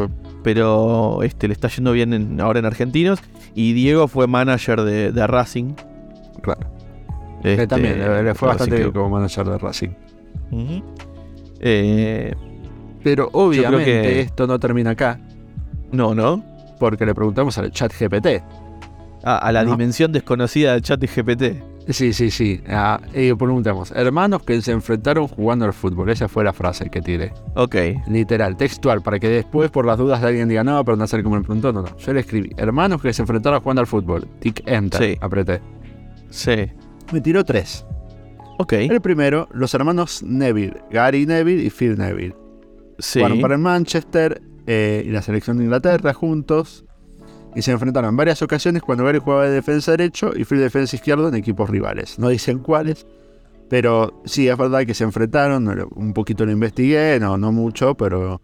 pero 0.43 1.23
este, 1.23 1.49
le 1.49 1.55
está 1.55 1.69
yendo 1.69 1.93
bien 1.93 2.13
en- 2.13 2.41
ahora 2.41 2.59
en 2.61 2.65
Argentinos. 2.67 3.19
Y 3.55 3.73
Diego 3.75 4.09
fue 4.09 4.27
manager 4.27 4.83
de, 4.83 5.11
de 5.13 5.27
Racing. 5.27 5.73
Claro. 6.43 6.61
Este, 7.43 7.57
Que 7.57 7.67
también 7.67 7.99
le, 7.99 8.23
le 8.23 8.35
fue 8.35 8.49
bastante 8.49 8.77
bien 8.77 8.93
como 8.93 9.09
manager 9.11 9.47
de 9.49 9.59
Racing. 9.59 9.91
Eh, 11.61 12.35
Pero 13.03 13.29
obviamente 13.33 13.85
que- 13.85 14.21
esto 14.21 14.47
no 14.47 14.59
termina 14.59 14.91
acá, 14.91 15.19
no, 15.91 16.15
¿no? 16.15 16.45
porque 16.79 17.07
le 17.07 17.15
preguntamos 17.15 17.57
al 17.59 17.71
chat 17.71 17.93
GPT. 17.93 18.43
Ah, 19.25 19.39
a 19.39 19.53
la 19.53 19.63
No. 19.63 19.71
dimensión 19.71 20.11
desconocida 20.11 20.73
del 20.73 20.83
chat 20.83 20.99
de 21.01 21.07
GPT. 21.07 21.63
Sí, 21.89 22.13
sí, 22.13 22.31
sí. 22.31 22.61
Ah, 22.69 23.01
y 23.15 23.33
preguntamos, 23.35 23.93
hermanos 23.93 24.43
que 24.43 24.61
se 24.63 24.73
enfrentaron 24.73 25.29
jugando 25.29 25.65
al 25.65 25.73
fútbol. 25.73 26.11
Esa 26.11 26.29
fue 26.29 26.43
la 26.45 26.53
frase 26.53 26.91
que 26.91 27.01
tiré. 27.01 27.33
Ok. 27.55 27.77
Literal, 28.09 28.57
textual, 28.57 29.01
para 29.03 29.19
que 29.21 29.29
después 29.29 29.71
por 29.71 29.85
las 29.87 29.97
dudas 29.99 30.23
alguien 30.25 30.49
diga, 30.49 30.65
no, 30.65 30.85
pero 30.85 30.97
no 30.97 31.05
hacer 31.05 31.23
como 31.23 31.37
me 31.37 31.43
preguntó, 31.43 31.73
no, 31.73 31.83
no. 31.83 31.97
Yo 31.97 32.13
le 32.13 32.21
escribí, 32.21 32.51
hermanos 32.57 33.01
que 33.03 33.13
se 33.13 33.23
enfrentaron 33.23 33.61
jugando 33.61 33.81
al 33.81 33.87
fútbol. 33.87 34.27
Tic, 34.41 34.63
enter, 34.67 35.03
Sí. 35.03 35.19
apreté. 35.21 35.61
Sí. 36.31 36.67
Me 37.13 37.21
tiró 37.21 37.45
tres. 37.45 37.85
Ok. 38.59 38.73
El 38.75 39.01
primero, 39.01 39.49
los 39.53 39.75
hermanos 39.75 40.23
Neville, 40.23 40.83
Gary 40.91 41.27
Neville 41.27 41.63
y 41.65 41.71
Phil 41.71 41.97
Neville. 41.99 42.35
Sí. 42.99 43.19
Jugaron 43.19 43.41
para 43.41 43.55
el 43.55 43.61
Manchester 43.61 44.41
eh, 44.67 45.03
y 45.07 45.11
la 45.11 45.23
selección 45.23 45.59
de 45.59 45.65
Inglaterra 45.65 46.13
juntos. 46.15 46.85
Y 47.55 47.63
se 47.63 47.71
enfrentaron 47.73 48.11
en 48.11 48.17
varias 48.17 48.41
ocasiones 48.41 48.81
cuando 48.83 49.05
Gary 49.05 49.19
jugaba 49.19 49.45
de 49.45 49.51
defensa 49.51 49.91
derecho 49.91 50.31
y 50.35 50.45
Phil 50.45 50.59
de 50.59 50.65
defensa 50.65 50.97
izquierdo 50.97 51.29
en 51.29 51.35
equipos 51.35 51.69
rivales. 51.69 52.19
No 52.19 52.29
dicen 52.31 52.61
cuáles, 52.61 53.07
pero 53.69 54.23
sí, 54.25 54.49
es 54.49 54.57
verdad 54.57 54.87
que 54.87 54.95
se 54.95 55.05
enfrentaron. 55.05 55.69
Un 55.95 56.15
poquito 56.15 56.47
lo 56.47 56.53
investigué, 56.53 57.19
no, 57.21 57.37
no 57.37 57.53
mucho, 57.53 57.95
pero 57.95 58.41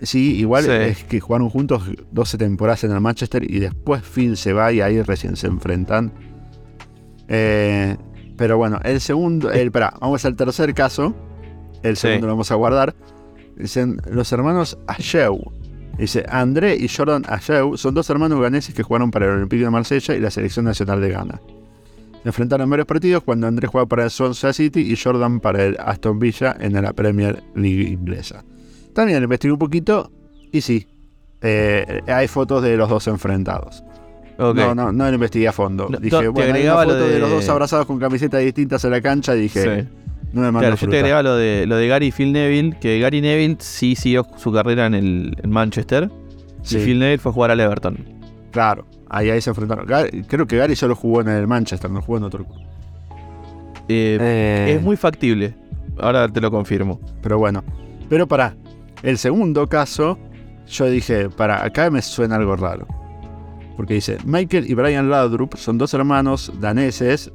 sí, 0.00 0.36
igual 0.36 0.64
Sí. 0.64 0.70
es 0.70 1.02
que 1.04 1.18
jugaron 1.18 1.48
juntos 1.50 1.82
12 2.12 2.38
temporadas 2.38 2.84
en 2.84 2.92
el 2.92 3.00
Manchester 3.00 3.42
y 3.50 3.58
después 3.58 4.02
Phil 4.02 4.36
se 4.36 4.52
va 4.52 4.70
y 4.72 4.80
ahí 4.82 5.02
recién 5.02 5.34
se 5.34 5.48
enfrentan. 5.48 6.12
Eh, 7.28 7.96
pero 8.36 8.56
bueno, 8.56 8.80
el 8.84 9.00
segundo, 9.00 9.50
el, 9.52 9.70
vamos 9.70 10.24
al 10.24 10.36
tercer 10.36 10.74
caso. 10.74 11.14
El 11.82 11.96
Sí. 11.96 12.02
segundo 12.08 12.26
lo 12.28 12.32
vamos 12.34 12.50
a 12.50 12.54
guardar. 12.54 12.94
Dicen 13.56 14.00
los 14.10 14.32
hermanos 14.32 14.78
Asheu. 14.86 15.38
Dice, 15.98 16.24
André 16.28 16.74
y 16.76 16.88
Jordan 16.88 17.22
Asheu 17.28 17.76
son 17.76 17.94
dos 17.94 18.10
hermanos 18.10 18.40
ganeses 18.40 18.74
que 18.74 18.82
jugaron 18.82 19.10
para 19.12 19.26
el 19.26 19.32
Olympique 19.32 19.62
de 19.62 19.70
Marsella 19.70 20.14
y 20.14 20.20
la 20.20 20.30
selección 20.30 20.64
nacional 20.64 21.00
de 21.00 21.10
Ghana. 21.10 21.40
Se 22.22 22.28
enfrentaron 22.30 22.64
en 22.64 22.70
varios 22.70 22.86
partidos 22.86 23.22
cuando 23.22 23.46
André 23.46 23.68
jugaba 23.68 23.86
para 23.86 24.04
el 24.04 24.10
Swansea 24.10 24.52
City 24.52 24.80
y 24.80 24.96
Jordan 24.96 25.38
para 25.40 25.62
el 25.62 25.76
Aston 25.78 26.18
Villa 26.18 26.56
en 26.58 26.72
la 26.72 26.92
Premier 26.94 27.44
League 27.54 27.82
inglesa. 27.90 28.42
También 28.92 29.22
investigué 29.22 29.52
un 29.52 29.58
poquito 29.58 30.10
y 30.50 30.60
sí, 30.62 30.86
eh, 31.42 32.00
hay 32.08 32.26
fotos 32.26 32.62
de 32.62 32.76
los 32.76 32.88
dos 32.88 33.06
enfrentados. 33.06 33.84
Ok. 34.38 34.56
No, 34.56 34.74
no, 34.74 34.92
no 34.92 35.08
lo 35.08 35.14
investigué 35.14 35.48
a 35.48 35.52
fondo. 35.52 35.88
No, 35.88 35.98
dije, 35.98 36.28
bueno, 36.28 36.54
hay 36.54 36.62
una 36.62 36.72
agregaba 36.72 36.82
foto 36.84 36.94
lo 36.98 37.04
de... 37.06 37.12
de- 37.14 37.18
los 37.20 37.30
dos 37.30 37.48
abrazados 37.48 37.86
con 37.86 37.98
camisetas 37.98 38.40
distintas 38.42 38.84
en 38.84 38.90
la 38.90 39.00
cancha 39.00 39.36
y 39.36 39.40
dije, 39.42 39.62
Sí. 39.82 39.88
no 40.32 40.40
me 40.40 40.46
mando 40.46 40.58
Claro, 40.60 40.74
yo 40.74 40.78
fruta. 40.78 40.90
te 40.92 40.96
agregaba 40.98 41.22
lo 41.22 41.36
de, 41.36 41.66
lo 41.66 41.76
de 41.76 41.86
Gary 41.88 42.06
y 42.06 42.12
Phil 42.12 42.32
Neville, 42.32 42.76
que 42.80 42.98
Gary 42.98 43.20
Neville 43.20 43.56
sí 43.60 43.94
siguió 43.94 44.26
su 44.36 44.52
carrera 44.52 44.86
en, 44.86 44.94
el, 44.94 45.36
en 45.42 45.50
Manchester. 45.50 46.10
Sí, 46.62 46.78
Y 46.78 46.84
Phil 46.84 46.98
Neville 46.98 47.18
fue 47.18 47.30
a 47.30 47.32
jugar 47.34 47.50
al 47.52 47.60
Everton. 47.60 47.98
claro, 48.50 48.86
ahí, 49.08 49.30
ahí 49.30 49.40
se 49.40 49.50
enfrentaron. 49.50 49.86
Creo 50.26 50.46
que 50.46 50.56
Gary 50.56 50.74
solo 50.74 50.96
jugó 50.96 51.20
en 51.20 51.28
el 51.28 51.46
Manchester, 51.46 51.90
no 51.90 52.02
jugó 52.02 52.18
en 52.18 52.24
otro 52.24 52.44
club. 52.44 52.58
Eh, 53.88 54.18
Eh, 54.20 54.74
Es 54.76 54.82
muy 54.82 54.96
factible. 54.96 55.54
Ahora 55.98 56.28
te 56.28 56.40
lo 56.40 56.50
confirmo. 56.50 56.98
Pero 57.22 57.38
bueno. 57.38 57.62
Pero 58.08 58.26
para 58.26 58.56
el 59.02 59.18
segundo 59.18 59.68
caso, 59.68 60.18
yo 60.68 60.86
dije, 60.86 61.28
para 61.30 61.64
acá 61.64 61.90
me 61.90 62.02
suena 62.02 62.36
algo 62.36 62.56
raro. 62.56 62.86
Porque 63.76 63.94
dice, 63.94 64.18
Michael 64.24 64.70
y 64.70 64.74
Brian 64.74 65.10
Laudrup 65.10 65.56
son 65.56 65.78
dos 65.78 65.92
hermanos 65.94 66.52
daneses 66.60 67.32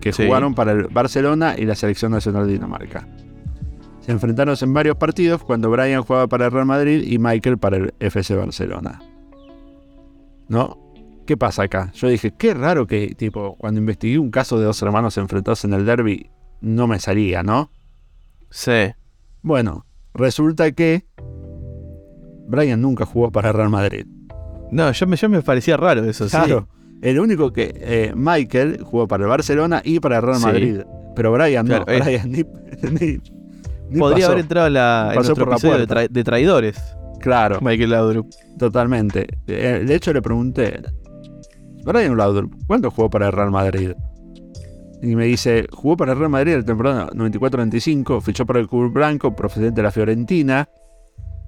que 0.00 0.12
Sí. 0.12 0.24
jugaron 0.26 0.54
para 0.54 0.72
el 0.72 0.88
Barcelona 0.88 1.54
y 1.58 1.64
la 1.64 1.74
selección 1.74 2.12
nacional 2.12 2.46
de 2.46 2.54
Dinamarca. 2.54 3.06
Se 4.00 4.10
enfrentaron 4.12 4.56
en 4.60 4.74
varios 4.74 4.96
partidos 4.96 5.44
cuando 5.44 5.70
Brian 5.70 6.02
jugaba 6.02 6.26
para 6.26 6.46
el 6.46 6.52
Real 6.52 6.66
Madrid 6.66 7.04
y 7.06 7.18
Michael 7.18 7.58
para 7.58 7.76
el 7.76 7.94
FC 8.00 8.34
Barcelona. 8.34 9.00
¿No? 10.48 10.78
¿Qué 11.26 11.36
pasa 11.36 11.62
acá? 11.62 11.92
Yo 11.94 12.08
dije, 12.08 12.32
qué 12.36 12.52
raro 12.52 12.86
que, 12.86 13.14
tipo, 13.14 13.54
cuando 13.58 13.78
investigué 13.80 14.18
un 14.18 14.30
caso 14.32 14.58
de 14.58 14.64
dos 14.64 14.82
hermanos 14.82 15.16
enfrentados 15.18 15.64
en 15.64 15.72
el 15.72 15.86
derby, 15.86 16.30
no 16.60 16.88
me 16.88 16.98
salía, 16.98 17.44
¿no? 17.44 17.70
Sí. 18.50 18.92
Bueno, 19.40 19.86
resulta 20.14 20.72
que 20.72 21.06
Brian 22.48 22.80
nunca 22.82 23.06
jugó 23.06 23.30
para 23.30 23.50
el 23.50 23.54
Real 23.54 23.70
Madrid. 23.70 24.04
No, 24.72 24.90
yo 24.90 25.06
me, 25.06 25.16
yo 25.16 25.28
me 25.28 25.42
parecía 25.42 25.76
raro 25.76 26.04
eso, 26.04 26.24
sí. 26.28 26.30
Claro. 26.36 26.66
El 27.00 27.18
único 27.20 27.52
que 27.52 27.72
eh, 27.76 28.12
Michael 28.16 28.82
jugó 28.82 29.06
para 29.06 29.24
el 29.24 29.28
Barcelona 29.28 29.82
y 29.84 30.00
para 30.00 30.16
el 30.16 30.22
Real 30.22 30.38
Sí. 30.38 30.46
Madrid. 30.46 30.80
Pero 31.14 31.30
Brian 31.32 31.66
no. 31.66 31.84
Claro, 31.84 31.92
eh. 31.92 32.00
Brian 32.02 32.30
ni, 32.32 32.42
ni- 33.00 33.18
ni 33.90 33.98
Podría 33.98 34.16
pasó. 34.26 34.32
haber 34.32 34.38
entrado 34.40 34.66
en, 34.68 34.72
la, 34.74 35.06
en 35.10 35.14
nuestro 35.16 35.34
por 35.36 35.48
la 35.48 35.54
episodio 35.56 36.08
de, 36.08 36.24
traidores. 36.24 36.82
Claro, 37.20 37.58
Michael 37.60 37.90
Laudrup. 37.90 38.30
totalmente. 38.58 39.26
Eh, 39.46 39.84
De 39.86 39.94
hecho, 39.94 40.12
le 40.12 40.22
pregunté, 40.22 40.80
Brian 41.84 42.16
Laudrup, 42.16 42.54
¿cuándo 42.66 42.90
jugó 42.90 43.10
para 43.10 43.26
el 43.26 43.32
Real 43.32 43.50
Madrid? 43.50 43.92
Y 45.02 45.14
me 45.16 45.24
dice, 45.26 45.66
jugó 45.72 45.96
para 45.96 46.12
el 46.12 46.18
Real 46.18 46.30
Madrid 46.30 46.52
en 46.52 46.60
la 46.60 46.64
temporada 46.64 47.08
94-95, 47.10 48.22
fichó 48.22 48.46
para 48.46 48.60
el 48.60 48.68
Club 48.68 48.92
Blanco, 48.92 49.34
procedente 49.36 49.80
de 49.80 49.82
la 49.82 49.90
Fiorentina, 49.90 50.68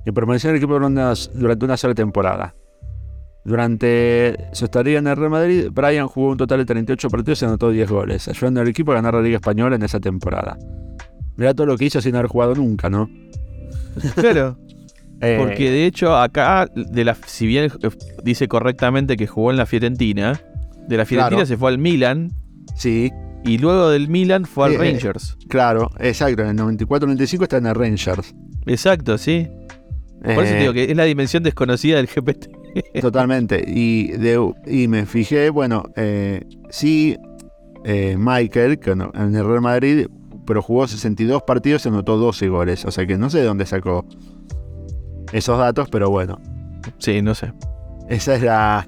y 0.05 0.11
permaneció 0.13 0.51
en 0.51 0.57
el 0.57 0.63
equipo 0.63 0.75
durante 0.75 1.65
una 1.65 1.77
sola 1.77 1.95
temporada. 1.95 2.55
Durante 3.45 4.37
su 4.53 4.65
estadía 4.65 4.99
en 4.99 5.07
el 5.07 5.17
Real 5.17 5.31
Madrid, 5.31 5.69
Brian 5.71 6.07
jugó 6.09 6.31
un 6.31 6.37
total 6.39 6.59
de 6.61 6.65
38 6.65 7.09
partidos 7.11 7.43
y 7.43 7.45
anotó 7.45 7.71
10 7.71 7.91
goles, 7.91 8.27
ayudando 8.29 8.61
al 8.63 8.69
equipo 8.69 8.93
a 8.93 8.95
ganar 8.97 9.15
la 9.15 9.21
Liga 9.23 9.37
Española 9.37 9.77
en 9.77 9.83
esa 9.83 10.01
temporada. 10.01 10.59
Mirá 11.37 11.53
todo 11.53 11.67
lo 11.67 11.77
que 11.77 11.85
hizo 11.85 12.01
sin 12.01 12.15
haber 12.17 12.29
jugado 12.29 12.55
nunca, 12.55 12.89
¿no? 12.89 13.11
Claro. 14.15 14.59
Eh, 15.21 15.37
Porque 15.41 15.71
de 15.71 15.87
hecho 15.87 16.17
acá, 16.17 16.69
de 16.75 17.05
la, 17.05 17.17
si 17.27 17.47
bien 17.47 17.67
eh, 17.67 17.89
dice 18.25 18.49
correctamente 18.49 19.17
que 19.17 19.27
jugó 19.27 19.51
en 19.53 19.57
la 19.57 19.67
Fiorentina, 19.67 20.41
de 20.89 20.97
la 20.97 21.05
Fiorentina 21.07 21.37
Claro. 21.37 21.47
se 21.47 21.57
fue 21.57 21.71
al 21.71 21.79
Milan 21.79 22.33
Sí, 22.75 23.11
y 23.45 23.59
luego 23.59 23.91
del 23.91 24.09
Milan 24.09 24.45
fue 24.47 24.67
al 24.67 24.73
Eh, 24.73 24.75
eh. 24.75 24.79
Rangers. 24.79 25.37
claro, 25.49 25.91
exacto. 26.01 26.43
En 26.43 26.49
el 26.49 26.57
94-95 26.59 27.43
está 27.43 27.59
en 27.59 27.67
el 27.67 27.75
Rangers. 27.75 28.35
Exacto, 28.67 29.17
sí. 29.17 29.47
Por 30.23 30.33
eso 30.45 30.55
te 30.55 30.59
digo 30.61 30.73
que 30.73 30.85
es 30.91 30.97
la 30.97 31.05
dimensión 31.05 31.43
desconocida 31.43 31.99
del 31.99 32.07
GPT. 32.09 32.49
Totalmente. 33.01 33.63
Y, 33.67 34.09
de, 34.13 34.53
y 34.67 34.89
me 34.89 35.07
fijé, 35.07 35.51
bueno, 35.51 35.85
eh, 35.97 36.43
sí, 36.71 37.17
eh, 37.85 38.17
Michael, 38.19 38.79
que 38.79 38.95
no- 38.97 39.11
en 39.15 39.35
el 39.35 39.45
Real 39.47 39.61
Madrid, 39.61 40.07
pero 40.47 40.61
jugó 40.63 40.87
62 40.87 41.43
partidos 41.43 41.85
y 41.87 41.89
anotó 41.89 42.17
12 42.17 42.49
goles. 42.49 42.85
O 42.85 42.91
sea 42.91 43.07
que 43.07 43.17
no 43.17 43.31
sé 43.31 43.39
de 43.39 43.45
dónde 43.45 43.67
sacó 43.67 44.05
esos 45.33 45.59
datos, 45.59 45.89
pero 45.91 46.11
bueno, 46.11 46.39
Sí, 46.99 47.23
no 47.23 47.35
sé. 47.35 47.53
esa 48.09 48.35
es 48.35 48.43
la... 48.43 48.87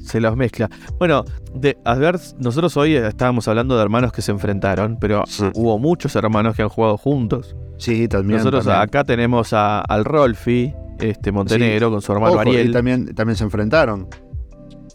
Se 0.00 0.20
los 0.20 0.36
mezcla. 0.36 0.70
Bueno, 0.98 1.24
de, 1.54 1.76
a 1.84 1.94
ver, 1.96 2.18
nosotros 2.38 2.76
hoy 2.78 2.94
estábamos 2.96 3.46
hablando 3.46 3.76
de 3.76 3.82
hermanos 3.82 4.10
que 4.10 4.22
se 4.22 4.30
enfrentaron, 4.32 4.96
pero 4.98 5.24
Sí. 5.26 5.44
hubo 5.54 5.78
muchos 5.78 6.16
hermanos 6.16 6.56
que 6.56 6.62
han 6.62 6.70
jugado 6.70 6.96
juntos. 6.96 7.54
Sí, 7.76 8.08
también. 8.08 8.38
nosotros 8.38 8.64
también. 8.64 8.82
acá 8.82 9.04
tenemos 9.04 9.52
a- 9.52 9.80
al 9.80 10.04
Rolfi, 10.06 10.72
este 11.00 11.32
Montenegro, 11.32 11.90
con 11.90 12.02
su 12.02 12.12
hermano 12.12 12.34
Ojo, 12.34 12.52
y 12.52 12.70
también, 12.72 13.14
también 13.14 13.36
se 13.36 13.44
enfrentaron. 13.44 14.08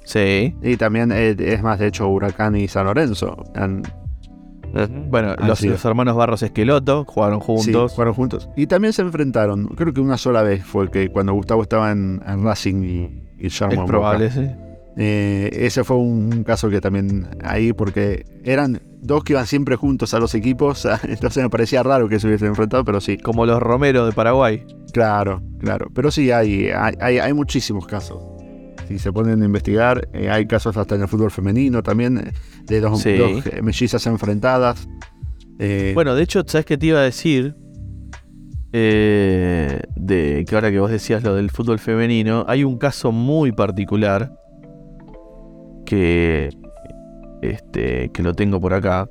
Sí. 0.06 0.56
Y 0.62 0.78
también, 0.78 1.12
eh, 1.12 1.36
es 1.40 1.64
más, 1.64 1.80
de 1.80 1.88
hecho, 1.88 2.08
Huracán 2.10 2.56
y 2.56 2.68
San 2.68 2.86
Lorenzo. 2.86 3.44
han- 3.56 3.84
Bueno, 5.10 5.36
los, 5.48 5.64
hermanos 5.86 6.16
Barros 6.16 6.42
Esqueloto 6.42 7.06
jugaron 7.08 7.40
Sí, 7.42 7.46
juntos. 7.46 7.92
jugaron 7.94 8.14
juntos. 8.16 8.50
Y 8.56 8.66
también 8.68 8.92
se 8.92 9.04
enfrentaron. 9.04 9.68
Creo 9.68 9.94
que 9.94 10.02
una 10.02 10.18
sola 10.18 10.42
vez 10.42 10.66
fue 10.66 10.90
que 10.90 11.10
cuando 11.10 11.34
Gustavo 11.34 11.62
estaba 11.62 11.92
en, 11.92 12.22
en 12.28 12.44
Racing 12.44 12.84
y, 12.84 13.24
y 13.46 13.50
Sherman 13.50 13.72
es 13.74 13.78
Boca. 13.82 13.88
probable, 13.88 14.32
sí. 14.32 14.48
Eh, 14.98 15.50
ese 15.54 15.84
fue 15.84 15.98
un, 15.98 16.32
un 16.34 16.44
caso 16.44 16.70
que 16.70 16.80
también 16.82 17.28
ahí, 17.44 17.72
porque 17.74 18.26
eran 18.44 18.82
dos 19.02 19.24
que 19.24 19.34
iban 19.34 19.46
siempre 19.48 19.76
juntos 19.76 20.14
a 20.14 20.20
los 20.20 20.36
equipos, 20.36 20.86
entonces 21.04 21.42
me 21.44 21.50
parecía 21.50 21.82
raro 21.84 22.08
que 22.10 22.20
se 22.20 22.28
hubiesen 22.28 22.50
enfrentado, 22.50 22.84
pero 22.86 23.00
sí, 23.02 23.18
Como 23.18 23.46
los 23.46 23.60
Romero 23.62 24.06
de 24.06 24.12
Paraguay. 24.12 24.64
claro, 24.92 25.42
claro. 25.64 25.88
Pero 25.94 26.12
sí, 26.12 26.30
hay, 26.32 26.70
hay, 26.70 27.18
hay- 27.20 27.34
muchísimos 27.34 27.88
casos. 27.88 28.22
Si 28.88 29.00
se 29.00 29.12
ponen 29.14 29.42
a 29.42 29.46
investigar, 29.46 30.10
eh, 30.14 30.30
hay 30.30 30.46
casos 30.46 30.76
hasta 30.76 30.96
en 30.96 31.02
el 31.04 31.08
fútbol 31.08 31.32
femenino 31.32 31.82
también, 31.82 32.18
eh, 32.18 32.32
de 32.66 32.82
dos, 32.82 33.00
Sí. 33.02 33.16
dos 33.18 33.44
mellizas 33.64 34.06
enfrentadas. 34.08 34.88
Eh, 35.60 35.92
Bueno, 35.96 36.16
de 36.16 36.24
hecho, 36.24 36.44
¿sabes 36.46 36.66
qué 36.66 36.78
te 36.78 36.88
iba 36.88 37.00
a 37.00 37.04
decir? 37.04 37.56
Eh, 38.74 39.80
de 39.96 40.44
que 40.48 40.56
ahora 40.56 40.70
que 40.72 40.80
vos 40.80 40.90
decías 40.92 41.24
lo 41.24 41.36
del 41.36 41.50
fútbol 41.52 41.80
femenino, 41.80 42.44
hay 42.48 42.64
un 42.64 42.78
caso 42.78 43.12
muy 43.12 43.52
particular 43.52 44.34
que 45.86 46.50
este 47.42 48.10
que 48.12 48.24
lo 48.24 48.34
tengo 48.34 48.60
por 48.60 48.74
acá, 48.74 49.08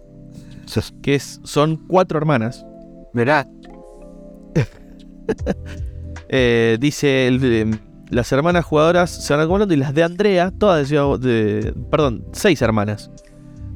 que 1.03 1.15
es 1.15 1.41
son 1.45 1.87
cuatro 1.89 2.19
hermanas. 2.19 2.67
verá, 3.15 3.47
Eh, 6.35 6.79
dice 6.81 7.29
el- 7.29 7.79
las 8.11 8.33
hermanas 8.33 8.65
jugadoras 8.65 9.11
se 9.11 9.33
van 9.33 9.43
acumulando 9.43 9.73
y 9.75 9.77
las 9.77 9.95
de 9.95 10.03
Andrea, 10.03 10.51
todas 10.51 10.79
de 10.81 10.87
Ciudad 10.87 11.19
de 11.21 11.75
perdón, 11.91 12.25
seis 12.33 12.61
hermanas. 12.63 13.11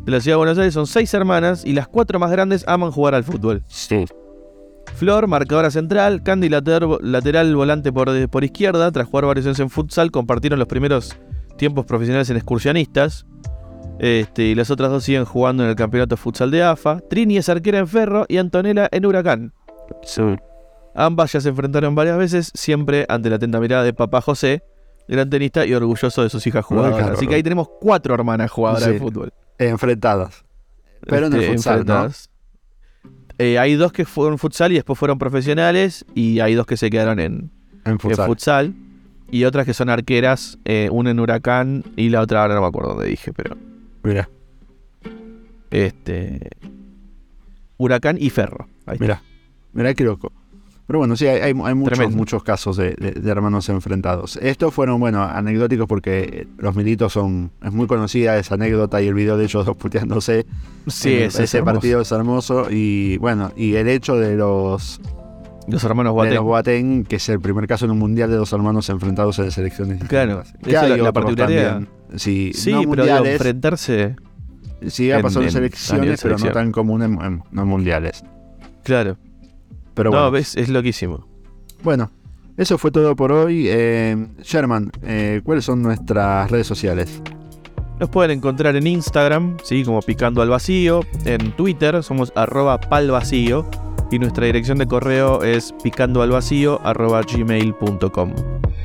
De 0.05 0.13
la 0.13 0.21
ciudad 0.21 0.35
de 0.35 0.39
Buenos 0.39 0.59
Aires 0.59 0.75
son 0.75 0.87
seis 0.87 1.13
hermanas 1.15 1.65
y 1.65 1.73
las 1.73 1.87
cuatro 1.89 2.19
más 2.19 2.31
grandes 2.31 2.65
aman 2.67 2.91
jugar 2.91 3.15
al 3.15 3.25
fútbol. 3.25 3.63
sí, 3.67 4.05
Flor, 4.95 5.27
marcadora 5.27 5.71
central, 5.71 6.23
Candy 6.23 6.49
later- 6.49 6.87
lateral 7.03 7.55
volante 7.55 7.93
por, 7.93 8.29
por 8.31 8.45
izquierda, 8.45 8.91
tras 8.93 9.07
jugar 9.09 9.27
varios 9.27 9.45
años 9.47 9.61
en 9.61 9.69
futsal, 9.69 10.11
compartieron 10.11 10.59
los 10.59 10.69
primeros 10.69 11.15
tiempos 11.59 11.85
profesionales 11.85 12.31
en 12.31 12.37
excursionistas. 12.37 13.27
Este, 13.99 14.45
y 14.45 14.55
las 14.55 14.71
otras 14.71 14.91
dos 14.91 15.05
siguen 15.05 15.25
jugando 15.25 15.65
en 15.65 15.71
el 15.71 15.77
campeonato 15.77 16.17
futsal 16.17 16.51
de 16.51 16.63
AFA. 16.63 17.01
Trini 17.11 17.37
es 17.39 17.49
arquera 17.49 17.79
en 17.79 17.89
Ferro 17.89 18.25
y 18.29 18.37
Antonella 18.39 18.89
en 18.93 19.05
Huracán. 19.07 19.53
Ambas 20.97 21.33
ya 21.33 21.41
se 21.41 21.51
enfrentaron 21.51 21.95
varias 21.95 22.17
veces, 22.19 22.51
siempre 22.55 23.05
ante 23.09 23.29
la 23.31 23.37
atenta 23.37 23.61
mirada 23.61 23.85
de 23.85 23.93
papá 23.93 24.21
José, 24.23 24.63
gran 25.07 25.29
tenista 25.31 25.67
y 25.67 25.75
orgulloso 25.75 26.23
de 26.23 26.31
sus 26.31 26.47
hijas 26.47 26.65
jugadoras. 26.65 26.97
claro. 26.99 27.15
Así 27.15 27.27
que 27.27 27.35
ahí 27.35 27.43
tenemos 27.43 27.69
cuatro 27.81 28.15
hermanas 28.15 28.51
jugadoras 28.51 28.85
Sí. 28.85 28.93
de 28.93 28.99
fútbol. 28.99 29.33
enfrentadas. 29.59 30.45
Pero 31.03 31.27
en 31.27 31.35
el 31.35 31.45
futsal, 31.45 31.85
¿no? 31.85 32.09
Eh, 33.39 33.59
hay 33.59 33.75
dos 33.75 33.93
que 33.93 34.05
fueron 34.07 34.39
futsal 34.39 34.73
y 34.73 34.77
después 34.77 34.99
fueron 34.99 35.19
profesionales 35.19 36.07
y 36.15 36.41
hay 36.41 36.55
dos 36.55 36.67
que 36.67 36.77
se 36.79 36.89
quedaron 36.89 37.21
en, 37.21 37.51
En 37.85 37.93
en 37.93 37.99
futsal. 37.99 38.73
y 39.31 39.45
otras 39.45 39.67
que 39.67 39.75
son 39.75 39.91
arqueras, 39.91 40.59
eh, 40.65 40.89
una 40.91 41.11
en 41.11 41.21
Huracán 41.21 41.85
y 41.97 42.09
la 42.09 42.23
otra 42.23 42.41
ahora 42.43 42.55
no 42.55 42.63
me 42.63 42.67
acuerdo 42.69 42.95
dónde 42.95 43.09
dije, 43.09 43.33
pero 43.35 43.57
Mira, 44.03 44.29
este 45.71 46.49
Huracán 47.77 48.17
y 48.19 48.31
Ferro. 48.31 48.69
Ahí 48.87 48.95
está. 48.95 49.05
mira, 49.05 49.23
mira 49.73 49.95
qué 49.95 50.05
loco. 50.05 50.33
Pero 50.87 51.01
bueno, 51.01 51.17
sí, 51.17 51.27
hay, 51.27 51.41
hay 51.41 51.53
muchos, 51.55 51.95
Tremendo. 51.99 52.17
muchos 52.17 52.45
casos 52.45 52.77
de, 52.77 52.95
de- 52.95 53.11
de 53.13 53.31
hermanos 53.31 53.69
enfrentados. 53.69 54.37
Estos 54.37 54.73
fueron, 54.73 55.01
bueno, 55.01 55.23
anecdóticos 55.25 55.89
porque 55.89 56.47
los 56.59 56.77
militos 56.77 57.13
son. 57.13 57.51
Es 57.65 57.73
muy 57.73 57.87
conocida 57.89 58.39
esa 58.39 58.55
anécdota 58.55 59.03
y 59.03 59.09
el 59.09 59.15
video 59.15 59.37
de 59.37 59.45
ellos 59.45 59.67
dos 59.67 59.77
puteándose. 59.77 60.47
Sí, 60.87 61.13
ese, 61.15 61.43
ese 61.45 61.63
partido 61.63 62.03
es 62.03 62.13
hermoso. 62.13 62.69
Y 62.71 63.17
bueno, 63.19 63.51
y 63.57 63.75
el 63.75 63.89
hecho 63.89 64.15
de 64.17 64.37
los, 64.37 65.01
Los 65.67 65.83
hermanos 65.83 66.13
de 66.13 66.15
Boateng. 66.15 66.35
los 66.37 66.45
Boateng, 66.45 67.05
que 67.05 67.17
es 67.17 67.29
el 67.31 67.41
primer 67.41 67.67
caso 67.67 67.85
en 67.87 67.91
un 67.91 67.99
mundial 67.99 68.31
de 68.31 68.37
dos 68.37 68.53
hermanos 68.53 68.89
enfrentados 68.89 69.41
en 69.41 69.51
selecciones 69.51 70.05
Claro, 70.05 70.45
Que 70.63 70.77
hay 70.77 70.91
la- 70.91 70.97
la 70.99 71.13
particularidad. 71.13 71.71
también. 71.81 71.91
Sí, 72.15 72.53
Sí, 72.55 72.71
no 72.71 72.83
pero 72.89 73.05
digo, 73.05 73.25
enfrentarse. 73.27 74.15
sí 74.87 75.11
ha 75.11 75.21
pasado 75.21 75.41
en, 75.41 75.47
en- 75.49 75.53
selecciones, 75.53 76.23
pero 76.23 76.39
no 76.39 76.53
tan 76.53 76.71
común 76.71 77.03
en, 77.03 77.21
en- 77.21 77.43
no 77.51 77.63
en 77.63 77.69
mundiales. 77.69 78.23
Claro. 78.85 79.17
Pero 79.97 80.11
no, 80.11 80.17
bueno. 80.19 80.31
ves, 80.31 80.57
es 80.57 80.69
loquísimo. 80.69 81.27
Bueno, 81.83 82.13
eso 82.57 82.79
fue 82.79 82.93
todo 82.93 83.17
por 83.17 83.33
hoy. 83.33 83.67
Eh, 83.69 84.29
Sherman, 84.43 84.93
eh, 85.03 85.41
¿cuáles 85.43 85.65
son 85.65 85.83
nuestras 85.83 86.49
redes 86.51 86.67
sociales? 86.67 87.21
Nos 87.99 88.11
pueden 88.11 88.31
encontrar 88.31 88.77
en 88.77 88.87
Instagram, 88.87 89.57
¿sí? 89.65 89.83
como 89.83 90.03
Picando 90.03 90.43
al 90.43 90.51
Vacío. 90.51 91.01
En 91.25 91.53
Twitter 91.53 92.03
somos 92.03 92.31
arroba 92.37 92.79
palvacío. 92.79 93.69
Y 94.11 94.21
nuestra 94.21 94.47
dirección 94.47 94.79
de 94.79 94.87
correo 94.87 95.43
es 95.43 95.75
picandoalvacío 95.83 96.81
arroba 96.85 97.23
gmail.com. 97.23 98.35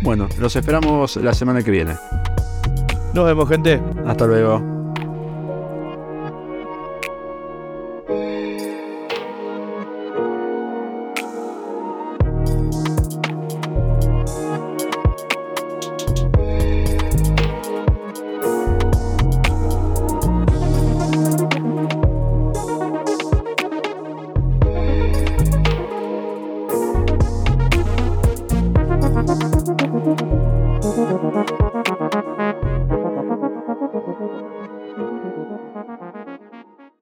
Bueno, 0.02 0.28
los 0.40 0.56
esperamos 0.56 1.18
la 1.18 1.34
semana 1.34 1.62
que 1.62 1.70
viene. 1.70 1.96
Nos 3.14 3.26
vemos, 3.26 3.48
gente. 3.48 3.80
Hasta 4.08 4.26
luego. 4.26 4.81